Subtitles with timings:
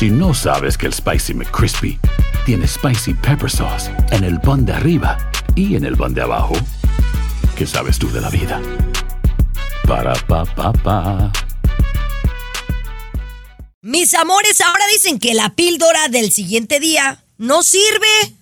[0.00, 2.00] Si no sabes que el Spicy McCrispy
[2.46, 5.18] tiene Spicy Pepper Sauce en el pan de arriba
[5.54, 6.54] y en el pan de abajo,
[7.54, 8.62] ¿qué sabes tú de la vida?
[9.86, 11.30] Para, pa, pa, pa.
[13.82, 18.39] Mis amores, ahora dicen que la píldora del siguiente día no sirve.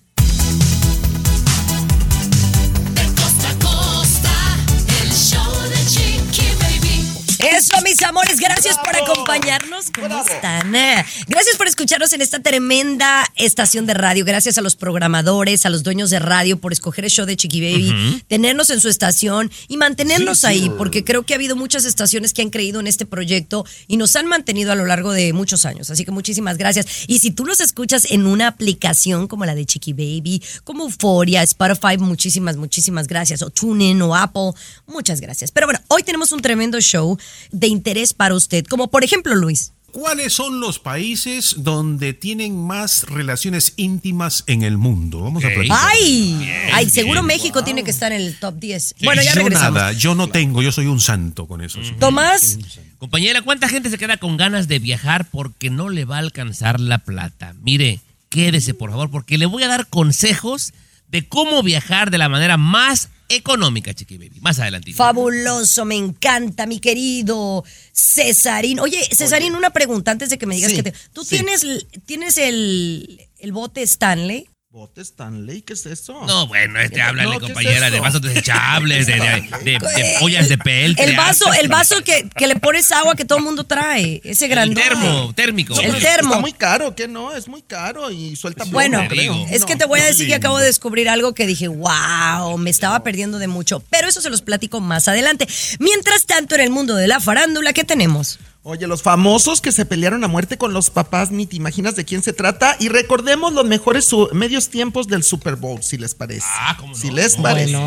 [7.59, 9.91] Eso, mis amores, gracias por acompañarnos.
[9.93, 10.73] ¿Cómo están?
[10.73, 14.23] Eh, Gracias por escucharnos en esta tremenda estación de radio.
[14.23, 17.59] Gracias a los programadores, a los dueños de radio por escoger el show de Chiqui
[17.59, 22.33] Baby, tenernos en su estación y mantenernos ahí, porque creo que ha habido muchas estaciones
[22.33, 25.65] que han creído en este proyecto y nos han mantenido a lo largo de muchos
[25.65, 25.89] años.
[25.89, 26.85] Así que muchísimas gracias.
[27.07, 31.43] Y si tú los escuchas en una aplicación como la de Chiqui Baby, como Euphoria,
[31.43, 33.41] Spotify, muchísimas, muchísimas gracias.
[33.41, 34.51] O TuneIn o Apple,
[34.87, 35.51] muchas gracias.
[35.51, 37.17] Pero bueno, hoy tenemos un tremendo show
[37.51, 39.71] de interés para usted, como por ejemplo, Luis.
[39.91, 45.21] ¿Cuáles son los países donde tienen más relaciones íntimas en el mundo?
[45.21, 45.79] Vamos a platicar.
[45.91, 46.47] ¡Ay!
[46.73, 48.95] Ay, seguro México tiene que estar en el top 10.
[49.03, 49.73] Bueno, ya yo regresamos.
[49.73, 51.79] nada, yo no tengo, yo soy un santo con eso.
[51.99, 52.59] Tomás,
[52.99, 56.81] Compañera, ¿cuánta gente se queda con ganas de viajar porque no le va a alcanzar
[56.81, 57.55] la plata?
[57.61, 60.73] Mire, quédese por favor, porque le voy a dar consejos
[61.07, 64.39] de cómo viajar de la manera más económica, Chiqui Baby.
[64.41, 64.97] Más adelantito.
[64.97, 67.63] fabuloso, me encanta, mi querido
[67.93, 68.79] Cesarín.
[68.79, 70.93] Oye, Cesarín, una pregunta antes de que me digas Sí, que te.
[71.13, 71.35] ¿Tú sí.
[71.37, 71.65] tienes,
[72.05, 74.47] tienes el, el bote Stanley?
[74.71, 75.63] ¿Bote Stanley?
[75.63, 76.27] ¿Qué es eso?
[76.27, 79.19] No, bueno, este háblale, No, ¿qué es compañera, de vasos desechables, de, de,
[79.63, 81.05] de- de ollas de peltre.
[81.05, 84.21] El vaso, el vaso que, que le pones agua que todo el mundo trae.
[84.23, 84.87] Ese El grandote.
[84.87, 85.73] termo, térmico.
[85.81, 86.29] El termo.
[86.29, 87.33] Está muy caro, ¿qué no?
[87.35, 89.43] Es muy caro y suelta plomo, Bueno, creo.
[89.49, 92.69] es que te voy a decir que acabo de descubrir algo que dije, wow, me
[92.69, 93.83] estaba perdiendo de mucho.
[93.89, 95.47] Pero eso se los platico más adelante.
[95.79, 98.37] Mientras tanto, en el mundo de la farándula, ¿qué tenemos?
[98.63, 102.03] Oye, los famosos que se pelearon a muerte con los papás, ni te imaginas de
[102.03, 102.75] quién se trata.
[102.79, 106.45] Y recordemos los mejores medios tiempos del Super Bowl, si les parece.
[106.45, 106.99] Ah, ¿cómo no?
[106.99, 107.77] Si les parece.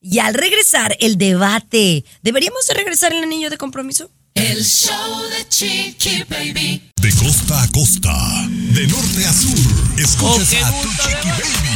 [0.00, 2.04] Y al regresar, el debate.
[2.22, 4.10] ¿Deberíamos de regresar el anillo de compromiso?
[4.34, 6.82] El show de Chiqui Baby.
[7.00, 8.14] De costa a costa,
[8.48, 9.58] de norte a sur,
[9.98, 11.75] escuchas Oh, a tu Chiqui Baby.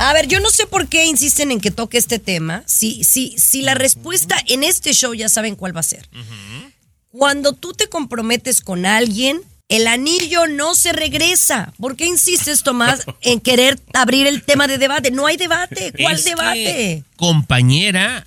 [0.00, 2.62] A ver, yo no sé por qué insisten en que toque este tema.
[2.64, 6.08] Si, si, si la respuesta en este show ya saben cuál va a ser.
[7.10, 11.74] Cuando tú te comprometes con alguien, el anillo no se regresa.
[11.78, 15.10] ¿Por qué insistes, Tomás, en querer abrir el tema de debate?
[15.10, 15.92] No hay debate.
[16.00, 17.04] ¿Cuál Es debate?
[17.16, 18.26] compañera,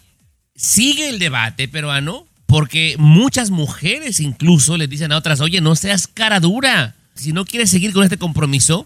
[0.56, 6.06] sigue el debate peruano porque muchas mujeres incluso les dicen a otras, oye, no seas
[6.06, 6.96] cara dura.
[7.16, 8.86] Si no quieres seguir con este compromiso,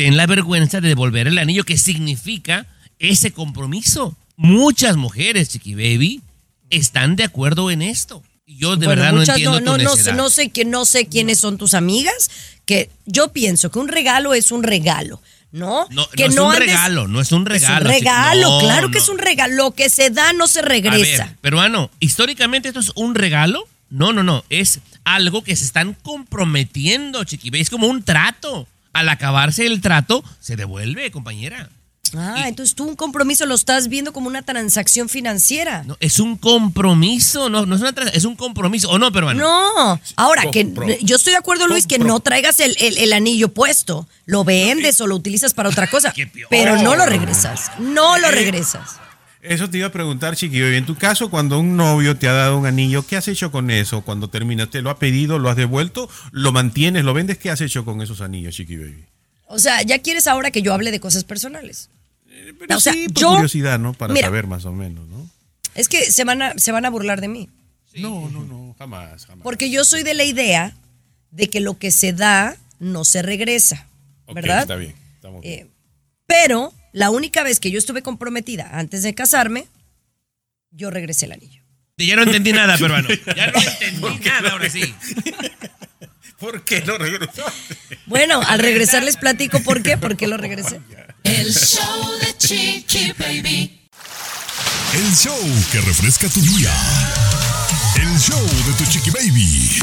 [0.00, 2.66] ten la vergüenza de devolver el anillo que significa
[2.98, 4.16] ese compromiso.
[4.38, 6.22] Muchas mujeres, Chiqui Baby,
[6.70, 8.22] están de acuerdo en esto.
[8.46, 11.04] Y yo de Bueno, verdad no entiendo no, tu no, no, sé que no sé
[11.06, 12.30] quiénes son tus amigas,
[12.64, 15.20] que yo pienso que un regalo es un regalo,
[15.52, 15.86] ¿no?
[15.90, 17.90] No, que no es un andes- regalo, no es un regalo.
[17.90, 19.54] Es un regalo, no, claro que es un regalo.
[19.54, 21.26] Lo que se da no se A regresa.
[21.26, 23.68] ver, peruano, históricamente esto es un regalo.
[23.90, 24.44] No, no, no.
[24.48, 27.50] Es algo que se están comprometiendo, chiqui.
[27.52, 28.66] Es como un trato.
[28.92, 31.68] Al acabarse el trato, se devuelve, compañera.
[32.16, 35.84] Ah, entonces tú un compromiso lo estás viendo como una transacción financiera.
[35.84, 38.90] No, es un compromiso, no, no es una es un compromiso.
[38.90, 39.40] ¿O no, peruano?
[39.40, 40.66] No, ahora que
[41.02, 45.00] yo estoy de acuerdo, Luis, que no traigas el, el- el anillo puesto, lo vendes
[45.00, 46.12] o lo utilizas para otra cosa,
[46.50, 48.98] pero no lo regresas, no Eh, lo regresas.
[49.42, 50.76] Eso te iba a preguntar, Chiqui Baby.
[50.76, 53.70] En tu caso, cuando un novio te ha dado un anillo, ¿qué has hecho con
[53.70, 54.02] eso?
[54.02, 57.38] Cuando terminas, ¿te lo ha pedido, lo has devuelto, lo mantienes, lo vendes?
[57.38, 59.04] ¿Qué has hecho con esos anillos, Chiqui Baby?
[59.46, 61.88] O sea, ya quieres ahora que yo hable de cosas personales.
[62.58, 63.94] Pero O sea, sí, por yo- curiosidad, ¿no?
[63.94, 64.26] Para Mira.
[64.26, 65.28] saber más o menos, ¿no?
[65.74, 67.48] Es que se van a, se van a burlar de mí.
[67.96, 69.42] No, no, no, jamás, jamás.
[69.42, 70.76] Porque yo soy de la idea
[71.30, 73.86] de que lo que se da no se regresa,
[74.32, 74.62] ¿verdad?
[74.62, 75.60] Está bien, estamos bien.
[75.60, 75.66] Eh,
[76.26, 79.66] pero la única vez que yo estuve comprometida antes de casarme,
[80.70, 81.62] yo regresé el anillo.
[81.96, 83.08] Ya no entendí nada, peruano.
[83.36, 84.94] Ya no entendí nada, ahora sí.
[86.38, 87.98] ¿Por qué no regresaste?
[88.06, 90.80] Bueno, al regresar les platico por qué, por qué lo regresé.
[91.24, 93.80] El show de Chiqui Baby.
[94.94, 95.38] El show
[95.70, 96.72] que refresca tu día.
[97.96, 99.78] El show de tu Chiqui Baby.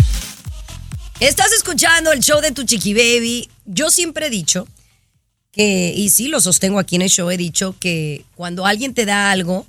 [1.19, 3.50] Estás escuchando el show de tu chiqui baby.
[3.65, 4.68] Yo siempre he dicho
[5.57, 9.06] que, y sí lo sostengo aquí en el show, he dicho que cuando alguien te
[9.06, 9.65] da algo,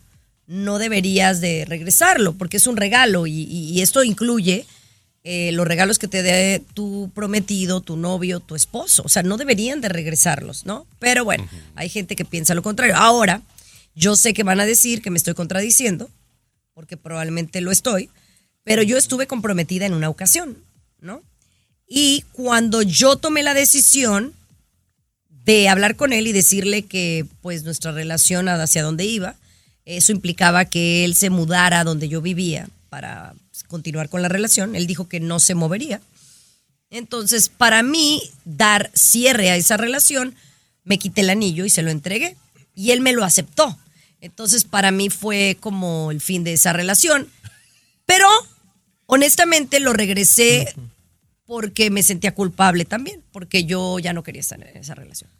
[0.46, 4.66] no deberías de regresarlo, porque es un regalo y, y- y esto incluye
[5.24, 9.02] eh, los regalos que te dé tu prometido, tu novio, tu esposo.
[9.04, 10.86] O sea, no deberían de regresarlos, ¿no?
[11.00, 12.96] Pero bueno, hay gente que piensa lo contrario.
[12.96, 13.42] Ahora,
[13.94, 16.08] yo sé que van a decir que me estoy contradiciendo,
[16.72, 18.08] porque probablemente lo estoy,
[18.62, 20.56] pero yo estuve comprometida en una ocasión,
[21.00, 21.20] ¿no?
[21.86, 24.32] Y cuando yo tomé la decisión
[25.48, 29.34] de hablar con él y decirle que pues nuestra relación hacia dónde iba,
[29.86, 34.28] eso implicaba que él se mudara a donde yo vivía para pues, continuar con la
[34.28, 34.76] relación.
[34.76, 36.02] Él dijo que no se movería.
[36.90, 40.34] Entonces, para mí, dar cierre a esa relación,
[40.84, 42.36] me quité el anillo y se lo entregué.
[42.74, 43.78] Y él me lo aceptó.
[44.20, 47.26] Entonces, para mí fue como el fin de esa relación.
[48.04, 48.28] Pero,
[49.06, 50.74] honestamente, lo regresé
[51.48, 55.30] porque me sentía culpable también, porque yo ya no quería estar en esa relación.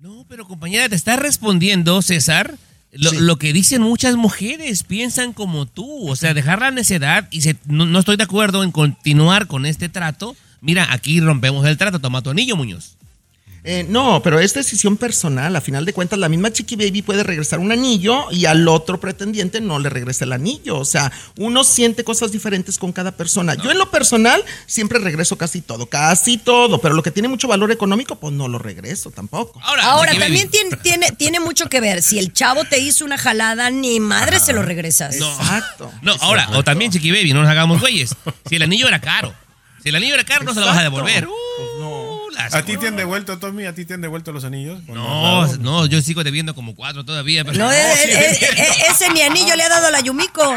[0.00, 2.58] No, pero compañera, te está respondiendo, César,
[2.90, 3.18] lo, Sí.
[3.20, 7.56] lo que dicen muchas mujeres, piensan como tú, o sea, dejar la necedad y se-
[7.64, 10.36] no, no estoy de acuerdo en continuar con este trato.
[10.60, 12.95] Mira, aquí rompemos el trato, toma tu anillo, Muñoz.
[13.68, 15.56] Eh, no, pero es decisión personal.
[15.56, 19.00] A final de cuentas, la misma Chiqui Baby puede regresar un anillo y al otro
[19.00, 20.78] pretendiente no le regresa el anillo.
[20.78, 23.56] O sea, uno siente cosas diferentes con cada persona.
[23.56, 27.48] Yo en lo personal siempre regreso casi todo, casi todo, pero lo que tiene mucho
[27.48, 29.60] valor económico, pues no lo regreso tampoco.
[29.64, 32.02] Ahora, Ahora, también tiene, tiene, tiene mucho que ver.
[32.02, 35.16] Si el chavo te hizo una jalada, ni madre se lo regresas.
[35.16, 35.28] No.
[35.40, 35.90] Exacto.
[36.02, 38.14] No, ahora, o también, Chiqui Baby, no nos hagamos güeyes.
[38.48, 39.34] Si el anillo era caro,
[39.82, 41.26] si el anillo era caro, no se lo vas a devolver.
[41.26, 41.32] Uh,
[42.52, 43.66] ¿A ti te han devuelto, Tommy?
[43.66, 44.80] ¿A ti te han devuelto los anillos?
[44.88, 47.44] No, no, yo sigo debiendo como cuatro todavía.
[47.44, 50.54] Pero No, eh, eh, eh, eh, ese ni anillo le ha dado a la Yumiko.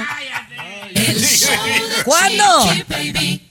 [2.06, 2.44] ¿Cuándo?
[2.74, 3.42] Chiqui Baby.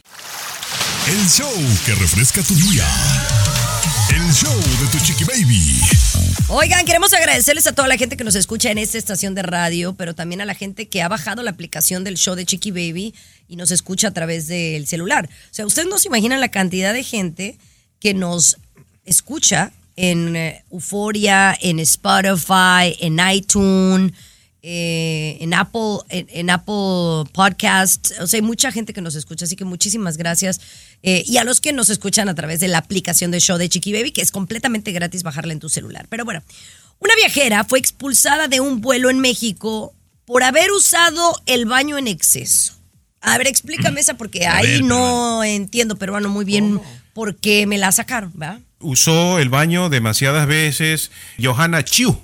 [1.08, 1.52] El show
[1.86, 2.86] que refresca tu día.
[4.10, 5.80] El show de tu chiqui baby.
[6.48, 9.94] Oigan, queremos agradecerles a toda la gente que nos escucha en esta estación de radio,
[9.94, 13.14] pero también a la gente que ha bajado la aplicación del show de Chiqui Baby
[13.48, 15.28] y nos escucha a través del celular.
[15.50, 17.56] O sea, ustedes no se imaginan la cantidad de gente
[18.00, 18.56] que nos
[19.04, 24.12] escucha en eh, Euforia, en Spotify, en iTunes,
[24.62, 28.12] eh, en Apple, en, en Apple Podcast.
[28.20, 30.60] O sea, hay mucha gente que nos escucha, así que muchísimas gracias.
[31.02, 33.68] Eh, y a los que nos escuchan a través de la aplicación de show de
[33.68, 36.06] Chiqui Baby, que es completamente gratis bajarla en tu celular.
[36.08, 36.42] Pero bueno,
[36.98, 39.94] una viajera fue expulsada de un vuelo en México
[40.24, 42.74] por haber usado el baño en exceso.
[43.20, 46.80] A ver, explícame esa porque ahí ver, no entiendo peruano muy bien
[47.40, 48.60] qué me la sacaron, ¿verdad?
[48.80, 51.10] Usó el baño demasiadas veces.
[51.42, 52.18] Johanna Chiu.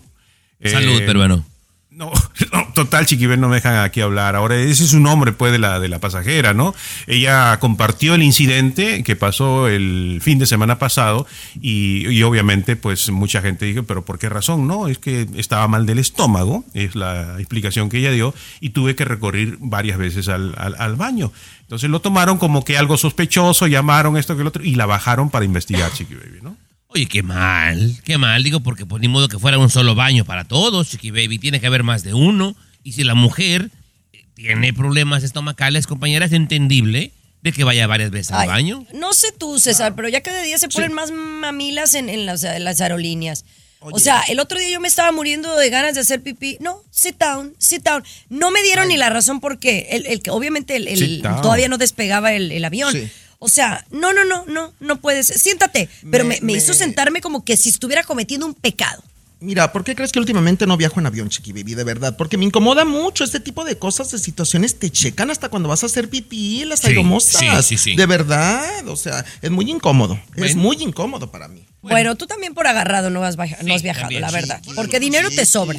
[0.63, 1.45] Salud, Eh, peruano.
[1.91, 2.11] No,
[2.53, 4.35] no, total, Chiquibel, no me dejan aquí hablar.
[4.35, 6.75] Ahora, ese es su nombre, pues, de la, de la pasajera, ¿no?
[7.07, 11.25] Ella compartió el incidente que pasó el fin de semana pasado
[11.61, 14.67] y, y obviamente, pues, mucha gente dijo, pero ¿por qué razón?
[14.67, 18.97] No, es que estaba mal del estómago, es la explicación que ella dio, y tuve
[18.97, 21.33] que recorrer varias veces al, al- al baño.
[21.65, 25.31] Entonces lo tomaron como que algo sospechoso, llamaron esto que el otro, y la bajaron
[25.31, 26.57] para investigar, Chiqui Baby, ¿no?
[26.89, 30.25] Oye, qué mal, qué mal, digo, porque pues ni modo que fuera un solo baño
[30.25, 32.55] para todos, Chiqui Baby, tiene que haber más de uno.
[32.85, 33.71] Y si la mujer
[34.13, 37.13] eh, tiene problemas estomacales, compañera, es entendible
[37.43, 38.87] de que vaya varias veces al baño.
[38.95, 42.45] No sé tú, César, pero ya cada día se ponen más mamilas en, en las,
[42.45, 43.45] en las aerolíneas.
[43.93, 46.57] O sea, el otro día yo me estaba muriendo de ganas de hacer pipí.
[46.61, 48.03] No, sit down, sit down.
[48.31, 49.89] No me dieron ni la razón por qué.
[49.91, 52.93] El, el que obviamente el, todavía no despegaba el, el avión.
[52.93, 53.09] Sí.
[53.41, 55.27] O sea, no, no, no, no, no puedes.
[55.27, 55.89] Siéntate.
[56.11, 59.03] Pero me, Me- me hizo me- sentarme como que si estuviera cometiendo un pecado.
[59.41, 61.75] Mira, ¿por qué crees que últimamente no viajo en avión, Chiqui Baby?
[61.75, 64.79] De verdad, porque me incomoda mucho este tipo de cosas, de situaciones.
[64.79, 67.67] Te checan hasta cuando vas a hacer pipí, las Sí, aeromosas.
[67.67, 67.97] sí, sí, sí.
[67.97, 70.19] De verdad, o sea, es muy incómodo.
[70.37, 71.67] Es muy incómodo para mí.
[71.91, 74.35] Bueno, tú también por agarrado no has, no viajado, también, la sí.
[74.35, 74.63] verdad.
[74.75, 75.79] Porque dinero te sobra.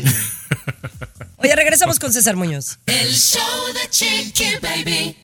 [1.38, 2.80] Oye, regresamos con César Muñoz.
[2.86, 3.42] El show
[3.74, 5.18] de Chiqui Baby.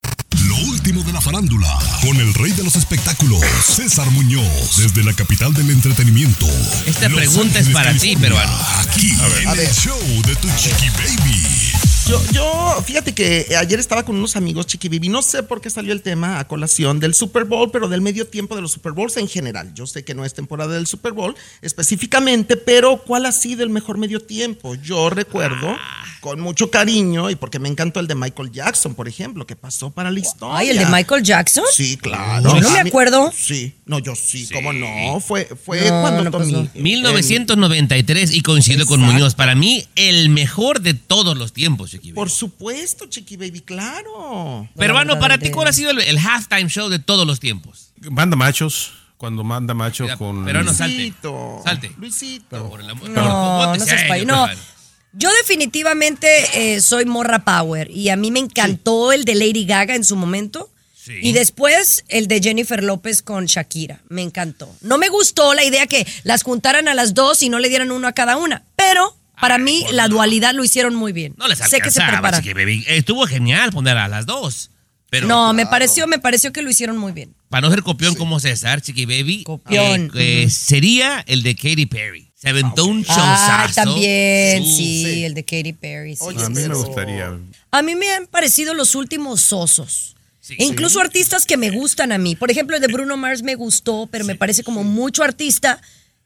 [0.48, 5.14] Lo último de la farándula, con el rey de los espectáculos, César Muñoz, desde la
[5.14, 6.48] capital del entretenimiento.
[6.86, 8.58] Esta Los pregunta es para ti, peruano.
[8.80, 11.81] Aquí, en el show de tu chiqui baby.
[12.08, 15.10] Yo, yo, fíjate que ayer estaba con unos amigos, Chiqui Baby.
[15.10, 18.28] No sé por qué salió el tema a colación del Super Bowl, pero del medio
[18.28, 19.74] tiempo de los Super Bowls en general.
[19.74, 23.70] Yo sé que no es temporada del Super Bowl específicamente, pero ¿cuál ha sido el
[23.70, 24.76] mejor medio tiempo?
[24.76, 25.78] Yo recuerdo
[26.22, 29.92] con mucho cariño y porque me encantó el de Michael Jackson, por ejemplo, que pasó
[29.92, 30.58] para la historia.
[30.58, 31.64] Ay, el de Michael Jackson.
[31.72, 32.56] Sí, claro.
[32.56, 33.32] Yo no me acuerdo.
[33.36, 35.20] Sí, no, yo sí, cómo no.
[35.20, 36.70] Fue, fue No, cuando no, pues Tommy.
[36.74, 36.82] no.
[36.82, 39.02] 1993 y coincido con.
[39.02, 39.36] Muñoz.
[39.36, 42.16] Para mí, el mejor de todos los tiempos, Chiqui Baby.
[42.16, 44.68] Por supuesto, Chiqui Baby, claro.
[44.76, 47.92] Peruano, para ti, ¿cuál ha sido el, el halftime show de todos los tiempos?
[48.10, 50.46] Manda machos, cuando manda machos Mira, con...
[50.46, 50.96] pero no salte.
[50.98, 51.62] Luisito.
[51.64, 51.92] Salte.
[51.98, 52.70] Luisito.
[52.70, 54.14] Por el amor- No, pero no seas No,
[54.46, 54.48] peruano.
[55.14, 56.28] yo definitivamente
[56.76, 60.16] eh, soy morra power y a mí me encantó el de Lady Gaga en su
[60.16, 60.71] momento.
[61.04, 61.14] Sí.
[61.22, 64.02] Y después el de Jennifer López con Shakira.
[64.10, 64.74] Me encantó.
[64.82, 67.92] No me gustó la idea que las juntaran a las dos y no le dieran
[67.92, 68.64] uno a cada una.
[68.76, 70.16] Pero para Ay, mí la no.
[70.16, 71.34] dualidad lo hicieron muy bien.
[71.38, 72.86] No les sé que se Baby.
[72.88, 74.70] Estuvo genial poner a las dos.
[75.10, 77.36] Pero no, me pareció, me pareció que lo hicieron muy bien.
[77.50, 80.10] para no ser copión como César, Chiqui Baby, Copión.
[80.16, 82.32] eh, eh, sería el de Katy Perry.
[82.36, 83.74] Se aventó un Ah, showzazo.
[83.92, 84.70] también, Uf.
[84.78, 86.16] sí, el de Katy Perry.
[86.16, 86.70] sí, Oye, A sí, mí sí.
[86.70, 87.32] me gustaría.
[87.72, 90.16] A mí me han parecido los últimos sosos.
[90.42, 90.56] Sí.
[90.60, 92.36] E incluso artistas que me gustan a mí.
[92.36, 95.80] Por ejemplo, el de Bruno Mars me gustó, pero me parece como mucho artista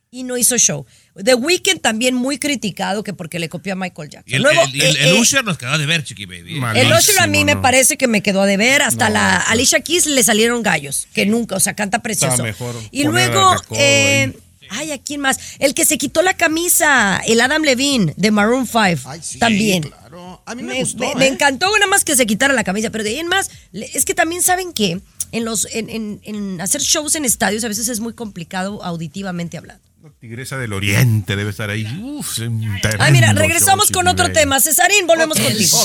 [0.10, 0.86] y no hizo show.
[1.22, 4.31] The Weeknd también muy criticado que porque le copió a Michael Jackson.
[4.31, 6.55] Y el, Luego, el- el- eh, el eh, Usher nos quedó de ver, Chiqui Baby.
[6.62, 6.77] Mal.
[6.77, 7.62] el Usher a mí me ¿no?
[7.62, 8.81] parece que me quedó a deber.
[8.81, 12.41] Hasta la Alicia Keys le salieron gallos, que nunca, o sea, canta precioso.
[12.43, 14.31] Mejor y luego, eh.
[14.69, 15.38] Ay, ¿a quién más?
[15.60, 19.84] El que se quitó la camisa, el Adam Levine de Maroon 5, Ay, sí, también.
[19.84, 20.41] Claro.
[20.45, 21.00] A mí me, Me, gustó.
[21.00, 21.29] me- me ¿eh?
[21.29, 24.13] encantó nada más que se quitara la camisa, pero de ahí en más, es que
[24.13, 25.00] también saben que
[25.31, 29.57] en los en, en- en hacer shows en estadios a veces es muy complicado auditivamente
[29.57, 29.84] hablando.
[30.03, 31.86] La Tigresa del Oriente debe estar ahí.
[32.03, 32.63] Uf, un
[33.00, 34.62] Ay, mira, regresamos show, con otro tema.
[34.62, 35.77] Cesarín, volvemos El contigo.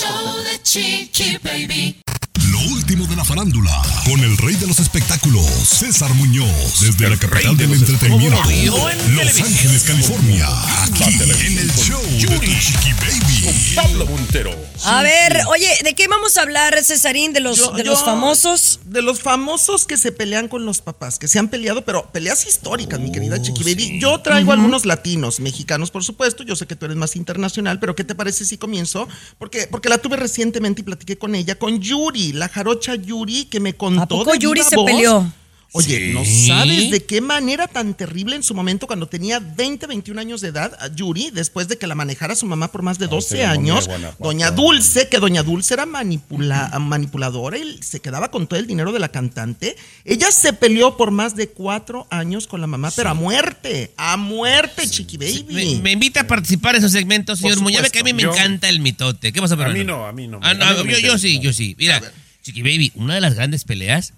[2.51, 3.71] Lo último de la farándula,
[4.05, 8.57] con el rey de los espectáculos, César Muñoz, desde la capital del entretenimiento, ¿Cómo lo
[8.57, 9.47] vio en Los televisión?
[9.49, 10.47] Ángeles, California,
[10.83, 11.15] aquí
[11.47, 13.75] en el show de tu Chiqui Baby.
[13.77, 14.55] Pablo Montero.
[14.85, 17.33] A ver, oye, ¿de qué vamos a hablar, Cesarín?
[17.33, 18.81] ¿De los, Yo- de yo- los famosos?
[18.85, 22.47] De los famosos que se pelean con los papás, que se han peleado, pero peleas
[22.47, 24.01] históricas, mi querida Chiqui Baby.
[24.01, 26.43] Yo traigo algunos latinos, mexicanos, por supuesto.
[26.43, 29.07] Yo sé que tú eres más internacional, pero ¿qué te parece si comienzo?
[29.39, 33.61] Porque, porque la tuve recientemente y platiqué con ella, con Yuri, la jarocha Yuri, que
[33.61, 34.03] me contó.
[34.03, 34.87] ¿A poco de Yuri se voz.
[34.87, 35.33] peleó?
[35.73, 36.13] Oye, Sí.
[36.13, 40.41] no sabes de qué manera tan terrible en su momento cuando tenía 20, 21 años
[40.41, 43.37] de edad, a Yuri, después de que la manejara su mamá por más de 12
[43.37, 48.49] ceremonia de años, doña Dulce, que doña Dulce era manipula- manipuladora y se quedaba con
[48.49, 52.61] todo el dinero de la cantante, ella se peleó por más de cuatro años con
[52.61, 55.45] la mamá, pero a muerte, a muerte, chiqui baby.
[55.77, 58.33] Me, me invita a participar en esos segmentos, señor Muñoz, que a mí me Yo-
[58.33, 59.33] encanta el mitote.
[59.33, 60.41] ¿Qué pasa, A mí no, a mí no.
[60.43, 61.77] Ah, no, A mí no yo, yo sí, yo sí.
[61.79, 62.03] Mira,
[62.43, 64.13] Chiqui Baby, una de las grandes peleas,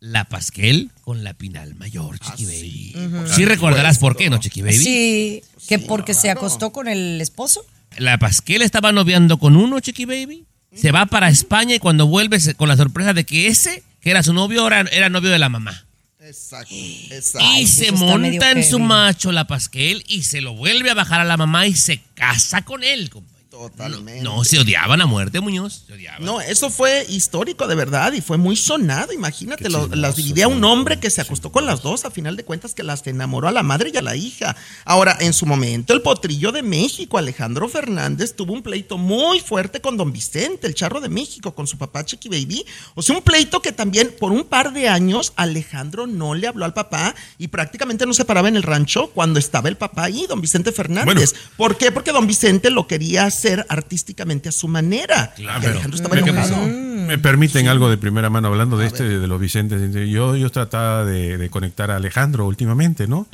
[0.00, 2.94] la Pasquel con la Pinal Mayor, Chiqui Baby.
[3.34, 4.78] Sí recordarás por qué, ¿no, Chiqui Baby?
[4.78, 7.64] Sí, que porque se acostó con el esposo.
[7.96, 10.44] La Pasquel estaba noviando con uno, Chiqui Baby.
[10.74, 14.10] Se va para España y cuando vuelve se- con la sorpresa de que ese, que
[14.10, 15.84] era su novio, era, era novio de la mamá.
[16.20, 17.48] Exacto, exacto.
[17.56, 21.20] Y pues se monta en su macho la Pasquel y se lo vuelve a bajar
[21.20, 23.10] a la mamá y se casa con él.
[23.58, 24.22] Totalmente.
[24.22, 25.82] No, se odiaban a muerte, Muñoz.
[25.86, 26.24] Se odiaban.
[26.24, 29.12] No, eso fue histórico de verdad y fue muy sonado.
[29.12, 32.44] Imagínate, lo- las dividía un hombre que se acostó con las dos, a final de
[32.44, 34.54] cuentas, que las enamoró a la madre y a la hija.
[34.84, 39.80] Ahora, en su momento, el potrillo de México, Alejandro Fernández, tuvo un pleito muy fuerte
[39.80, 42.64] con don Vicente, el charro de México, con su papá Chiqui Baby.
[42.94, 46.64] O sea, un pleito que también por un par de años Alejandro no le habló
[46.64, 50.26] al papá y prácticamente no se paraba en el rancho cuando estaba el papá ahí,
[50.28, 51.34] don Vicente Fernández.
[51.56, 51.90] ¿Por qué?
[51.90, 55.32] Porque don Vicente lo quería hacer artísticamente a su manera.
[55.36, 55.68] Claro.
[55.70, 56.66] Alejandro estaba Me- enojado.
[57.08, 59.80] Me permiten algo de primera mano hablando de este, de los Vicentes.
[60.10, 63.26] Yo, yo trataba de, de conectar a Alejandro últimamente, ¿no?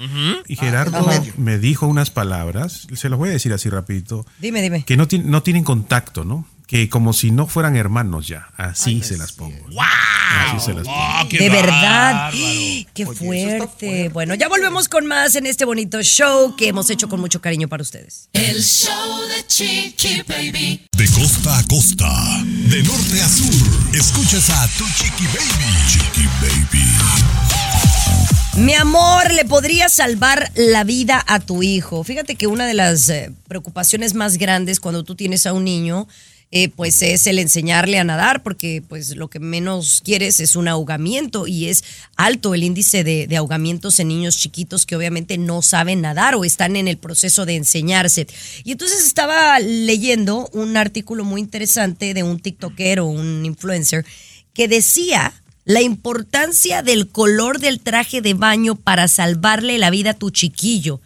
[0.47, 1.21] Y Gerardo Ajá.
[1.37, 4.85] me dijo unas palabras, se las voy a decir así rapidito, Dime, dime.
[4.85, 6.47] que no, ti- no tienen contacto, ¿no?
[6.67, 8.49] Que como si no fueran hermanos ya.
[8.57, 9.67] Así se las pongo.
[9.79, 10.99] Así se las pongo.
[11.23, 12.31] Oh, qué de verdad.
[12.33, 12.37] bárbaro.
[12.95, 14.09] Qué Oye, fuerte.
[14.09, 17.69] Bueno, ya volvemos con más en este bonito show que hemos hecho con mucho cariño
[17.69, 18.29] para ustedes.
[18.33, 20.87] El show de Chiqui Baby.
[20.97, 25.89] De costa a costa, de norte a sur, escuchas a tu Chiqui Baby.
[25.89, 26.85] Chiqui Baby.
[28.57, 32.05] Mi amor, le podría salvar la vida a tu hijo.
[32.05, 36.07] Fíjate que una de las eh, preocupaciones más grandes cuando tú tienes a un niño,
[36.57, 40.69] eh, pues es el enseñarle a nadar, porque pues lo que menos quieres es un
[40.69, 41.83] ahogamiento y es
[42.15, 46.45] alto el índice de, de ahogamientos en niños chiquitos que obviamente no saben nadar o
[46.45, 48.29] están en el proceso de enseñarse.
[48.63, 54.07] Y entonces estaba leyendo un artículo muy interesante de un tiktokero, un influencer,
[54.53, 55.35] que decía
[55.65, 61.01] la importancia del color del traje de baño para salvarle la vida a tu chiquillo.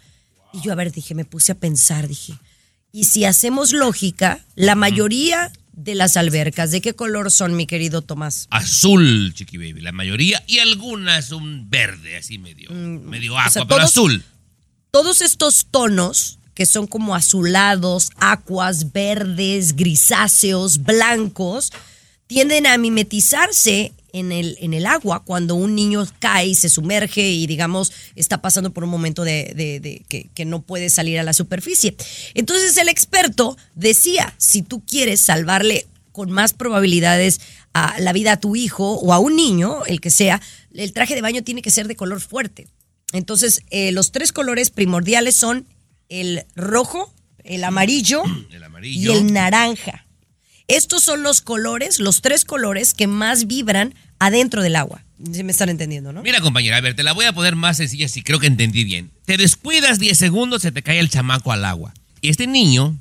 [0.53, 2.35] Y yo, a ver, dije, me puse a pensar, dije,
[2.91, 8.01] y si hacemos lógica, la mayoría de las albercas, ¿de qué color son, mi querido
[8.01, 8.47] Tomás?
[8.49, 10.43] Azul, Chiqui Baby, la mayoría.
[10.47, 14.23] Y algunas un verde, así medio, medio agua, Mm, sea, pero todos- azul.
[14.91, 21.71] Todos estos tonos, que son como azulados, acuas, verdes, grisáceos, blancos,
[22.27, 27.29] tienden a mimetizarse en el, en el agua cuando un niño cae y se sumerge
[27.29, 31.19] y digamos está pasando por un momento de, de- de que, que no puede salir
[31.19, 31.95] a la superficie.
[32.33, 37.39] Entonces el experto decía, si tú quieres salvarle con más probabilidades
[37.73, 40.41] a la vida a tu hijo o a un niño, el que sea,
[40.73, 42.67] el traje de baño tiene que ser de color fuerte.
[43.13, 45.65] Entonces, eh, los tres colores primordiales son
[46.09, 47.13] el rojo,
[47.43, 49.13] el amarillo, El amarillo.
[49.13, 50.05] y el naranja.
[50.69, 55.03] Estos son los colores, los tres colores que más vibran adentro del agua.
[55.33, 56.21] ¿Sí me están entendiendo, no?
[56.21, 58.83] Mira, compañera, a ver, te la voy a poner más sencilla si creo que entendí
[58.83, 59.09] bien.
[59.25, 61.93] Te descuidas 10 segundos, se te cae el chamaco al agua.
[62.21, 62.95] Y este niño,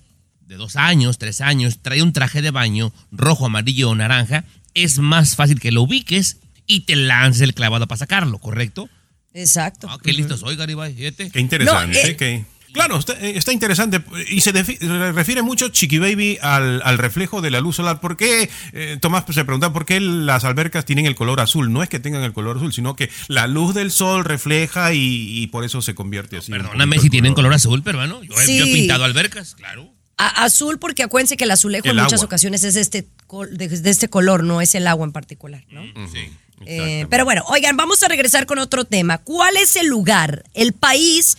[0.46, 4.44] de dos años, tres años, trae un traje de baño rojo, amarillo o naranja.
[4.72, 8.88] Es más fácil que lo ubiques y te lances el clavado para sacarlo, ¿correcto?
[9.34, 9.88] Exacto.
[9.90, 10.94] Ah, qué listo soy, Garibay.
[10.94, 11.30] fíjate.
[11.30, 12.02] Qué interesante.
[12.02, 16.98] No, eh, Claro, está, eh, está interesante y se refiere mucho Chiqui Baby al, al
[16.98, 18.00] reflejo de la luz solar.
[18.00, 21.72] ¿Por qué, eh, Tomás se pregunta, por qué las albercas tienen el color azul?
[21.72, 24.98] No es que tengan el color azul, sino que la luz del sol refleja y,
[25.42, 26.52] y por eso se convierte así.
[26.52, 28.58] Perdóname si tienen color azul, pero bueno, yo, he- Sí.
[28.58, 29.92] yo he pintado albercas, claro.
[30.16, 32.26] A- azul porque acuérdense que el azulejo El en muchas agua.
[32.26, 35.82] ocasiones es este, col- de, de este color, no es el agua en particular, ¿no?
[36.12, 36.28] Sí.
[36.66, 39.18] Eh, pero bueno, oigan, vamos a regresar con otro tema.
[39.18, 41.36] ¿Cuál es el lugar, el país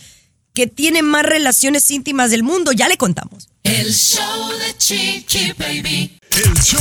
[0.60, 2.72] que tiene más relaciones íntimas del mundo?
[2.72, 3.48] Ya le contamos.
[3.62, 6.18] El show de Chiqui Baby.
[6.32, 6.78] El show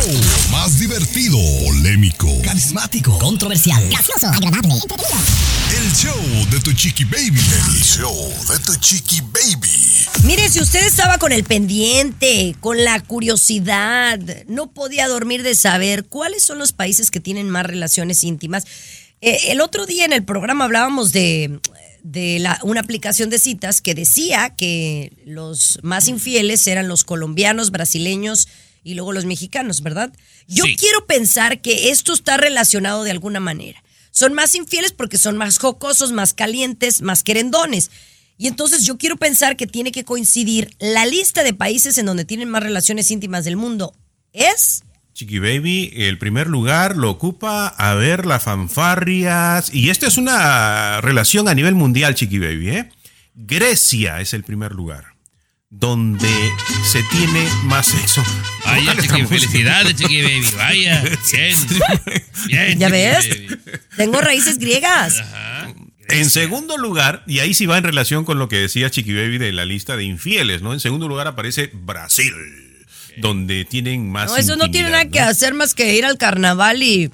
[0.51, 4.73] más divertido, polémico, Carismático, controversial, gracioso, agradable,
[5.77, 6.15] el show
[6.51, 7.39] de tu chiqui baby.
[7.39, 10.07] El show de tu chiqui baby.
[10.23, 16.05] Mire, si usted estaba con el pendiente, con la curiosidad, no podía dormir de saber
[16.05, 18.65] cuáles son los países que tienen más relaciones íntimas.
[19.21, 21.59] Eh, el otro día en el programa hablábamos de,
[22.03, 27.71] de la- una aplicación de citas que decía que los más infieles eran los colombianos,
[27.71, 28.47] brasileños
[28.83, 30.11] y luego los mexicanos, ¿verdad?
[30.47, 30.75] Yo Sí.
[30.75, 33.83] quiero pensar que esto está relacionado de alguna manera.
[34.11, 37.91] Son más infieles porque son más jocosos, más calientes, más querendones.
[38.37, 42.25] Y entonces yo quiero pensar que tiene que coincidir la lista de países en donde
[42.25, 43.93] tienen más relaciones íntimas del mundo.
[44.31, 44.83] ¿Es?
[45.19, 49.69] Chiqui Baby, el primer lugar lo ocupa a ver las fanfarrias.
[49.73, 52.89] Y esta es una relación a nivel mundial, Chiqui Baby, ¿eh?
[53.35, 55.15] Grecia es el primer lugar.
[55.69, 56.33] Donde
[56.85, 58.23] se tiene más sexo.
[58.63, 60.47] Vaya, chiqui, felicidades, chiqui baby.
[60.55, 61.57] Vaya, bien.
[62.47, 63.27] Bien, ¿Ya ves?
[63.27, 63.59] baby.
[63.97, 65.21] Tengo raíces griegas.
[66.07, 69.37] En segundo lugar, y ahí sí va en relación con lo que decía Chiqui Baby
[69.37, 70.71] de la lista de infieles, ¿no?
[70.71, 72.33] En segundo lugar aparece Brasil,
[73.21, 74.29] donde tienen más.
[74.31, 77.11] No, eso no tiene nada que hacer más que ir al carnaval y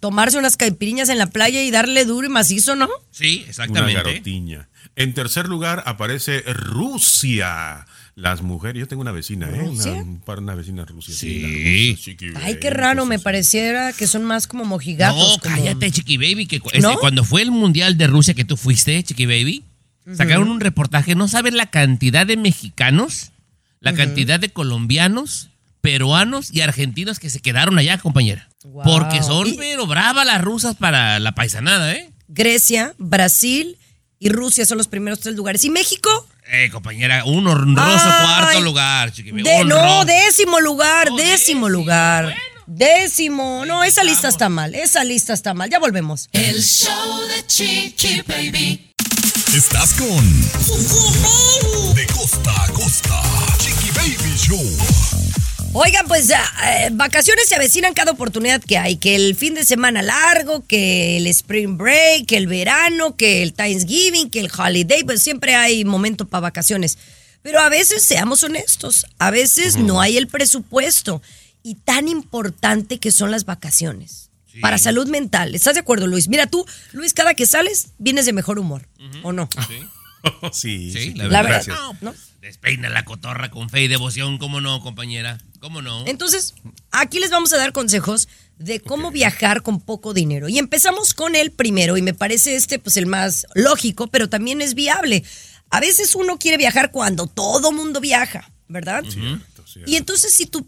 [0.00, 2.88] tomarse unas caipiriñas en la playa y darle duro y macizo, ¿no?
[3.10, 3.94] Sí, Una exactamente.
[3.94, 4.68] garotiña.
[4.96, 7.86] En tercer lugar aparece Rusia.
[8.14, 9.60] Las mujeres, yo tengo una vecina, ¿eh?
[9.60, 9.92] Una, ¿Rusia?
[9.92, 11.14] un par de vecinas rusas.
[11.14, 11.96] Sí.
[12.42, 15.16] Ay, qué raro, me pareciera que son más como mojigatos.
[15.16, 16.96] No, como- cállate, Chiqui Baby, que este, ¿No?
[16.98, 19.62] cuando fue el Mundial de Rusia que tú fuiste, Chiqui Baby,
[20.16, 23.30] sacaron un reportaje, no sabes la cantidad de mexicanos,
[23.80, 25.48] la cantidad de colombianos,
[25.80, 28.48] peruanos y argentinos que se quedaron allá, compañera.
[28.64, 28.82] Wow.
[28.84, 32.10] Porque son, Y- pero bravas las rusas para la paisanada, ¿eh?
[32.28, 33.78] Grecia, Brasil
[34.18, 35.62] y Rusia son los primeros tres lugares.
[35.64, 36.10] ¿Y México?
[36.50, 39.12] Eh, compañera, un honroso Ay, cuarto lugar.
[39.12, 42.24] De- no, décimo lugar, Oh, décimo décimo, lugar.
[42.24, 42.40] bueno.
[42.66, 43.64] Décimo.
[43.66, 44.74] No, esa lista está mal.
[44.74, 45.70] Esa lista está mal.
[45.70, 46.28] Ya volvemos.
[46.32, 48.92] El show de Chiqui Baby.
[49.54, 50.42] Estás con
[51.94, 53.22] De costa a costa.
[55.74, 58.96] Oigan, pues ah, eh, vacaciones se avecinan cada oportunidad que hay.
[58.96, 63.52] Que el fin de semana largo, que el spring break, que el verano, que el
[63.52, 65.04] Thanksgiving, que el holiday.
[65.04, 66.96] Pues siempre hay momento para vacaciones.
[67.42, 71.20] Pero a veces, seamos honestos, a veces no hay el presupuesto.
[71.62, 74.30] Y tan importante que son las vacaciones.
[74.62, 75.54] Para salud mental.
[75.54, 76.28] ¿Estás de acuerdo, Luis?
[76.28, 78.88] Mira tú, Luis, cada que sales, vienes de mejor humor.
[79.22, 79.48] ¿O no?
[79.68, 79.78] sí,
[80.52, 81.66] Sí, sí, la La verdad.
[81.66, 81.82] verdad.
[82.00, 82.14] No, ¿no?
[82.40, 85.38] Despeina la cotorra con fe y devoción, ¿cómo no, compañera?
[85.60, 86.06] ¿Cómo no?
[86.06, 86.54] Entonces,
[86.92, 88.28] aquí les vamos a dar consejos
[88.58, 90.48] de cómo viajar con poco dinero.
[90.48, 94.62] Y empezamos con el primero, y me parece este pues el más lógico, pero también
[94.62, 95.24] es viable.
[95.70, 99.04] A veces uno quiere viajar cuando todo mundo viaja, ¿verdad?
[99.86, 100.66] Y entonces si tu,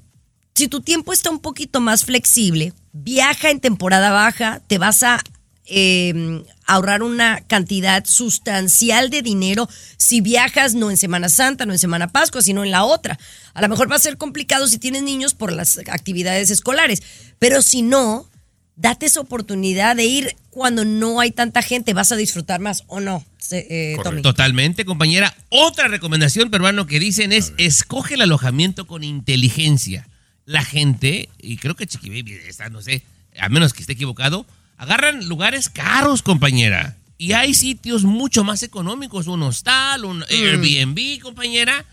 [0.54, 5.22] si tu tiempo está un poquito más flexible, viaja en temporada baja, te vas a
[5.70, 11.78] eh, ahorrar una cantidad sustancial de dinero si viajas no en Semana Santa, no en
[11.78, 13.18] Semana Pascua, sino en la otra.
[13.54, 17.02] A lo mejor va a ser complicado si tienes niños por las actividades escolares,
[17.38, 18.28] pero si no,
[18.76, 22.98] date esa oportunidad de ir cuando no hay tanta gente, vas a disfrutar más o
[22.98, 24.22] no, eh, Tommy.
[24.22, 25.36] Totalmente, compañera.
[25.50, 30.08] Otra recomendación peruano que dicen es escoge el alojamiento con inteligencia.
[30.46, 33.02] La gente, y creo que Chiqui Baby está, no sé,
[33.38, 34.46] a menos que esté equivocado,
[34.80, 36.96] agarran lugares caros, compañera.
[37.18, 41.84] Y hay sitios mucho más económicos, un hostal, un Airbnb, compañera,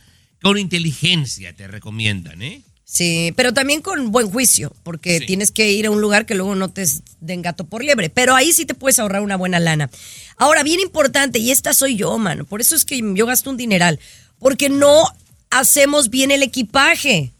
[0.41, 2.61] con inteligencia te recomiendan, ¿eh?
[2.85, 5.25] Sí, pero también con buen juicio, porque Sí.
[5.25, 6.85] tienes que ir a un lugar que luego no te
[7.19, 8.09] den gato por liebre.
[8.09, 9.89] Pero ahí sí te puedes ahorrar una buena lana.
[10.37, 12.45] Ahora, bien importante, y esta soy yo, mano.
[12.45, 13.99] Por eso es que yo gasto un dineral.
[14.39, 15.03] Porque no
[15.49, 17.33] hacemos bien el equipaje.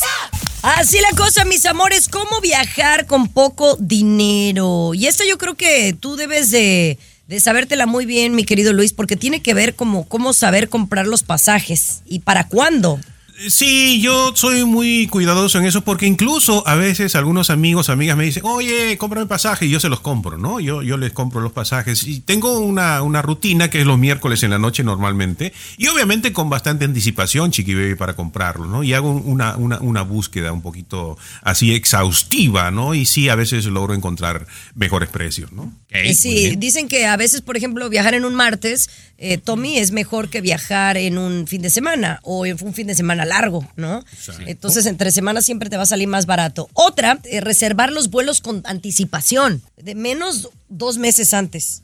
[0.03, 0.37] up?
[0.61, 4.93] Así la cosa, mis amores, cómo viajar con poco dinero.
[4.93, 8.91] Y esto yo creo que tú debes de, de sabértela muy bien, mi querido Luis,
[8.91, 12.99] porque tiene que ver como cómo saber comprar los pasajes y para cuándo.
[13.47, 18.25] Sí, yo soy muy cuidadoso en eso porque incluso a veces algunos amigos, amigas me
[18.25, 20.59] dicen, oye, cómprame pasaje y yo se los compro, ¿no?
[20.59, 24.43] Yo, yo les compro los pasajes y tengo una, una rutina que es los miércoles
[24.43, 28.83] en la noche normalmente y obviamente con bastante anticipación, Chiqui Baby, para comprarlo, ¿no?
[28.83, 32.93] Y hago una, una, una búsqueda un poquito así exhaustiva, ¿no?
[32.93, 35.63] Y sí, a veces logro encontrar mejores precios, ¿no?
[35.89, 39.77] ok, muy sí, dicen que a veces, por ejemplo, viajar en un martes, eh, Tommy,
[39.77, 43.25] es mejor que viajar en un fin de semana o en un fin de semana
[43.29, 44.03] largo, ¿no?
[44.45, 46.69] Entonces, entre semanas siempre te va a salir más barato.
[46.73, 51.83] Otra, eh, reservar los vuelos con anticipación, de menos dos meses antes.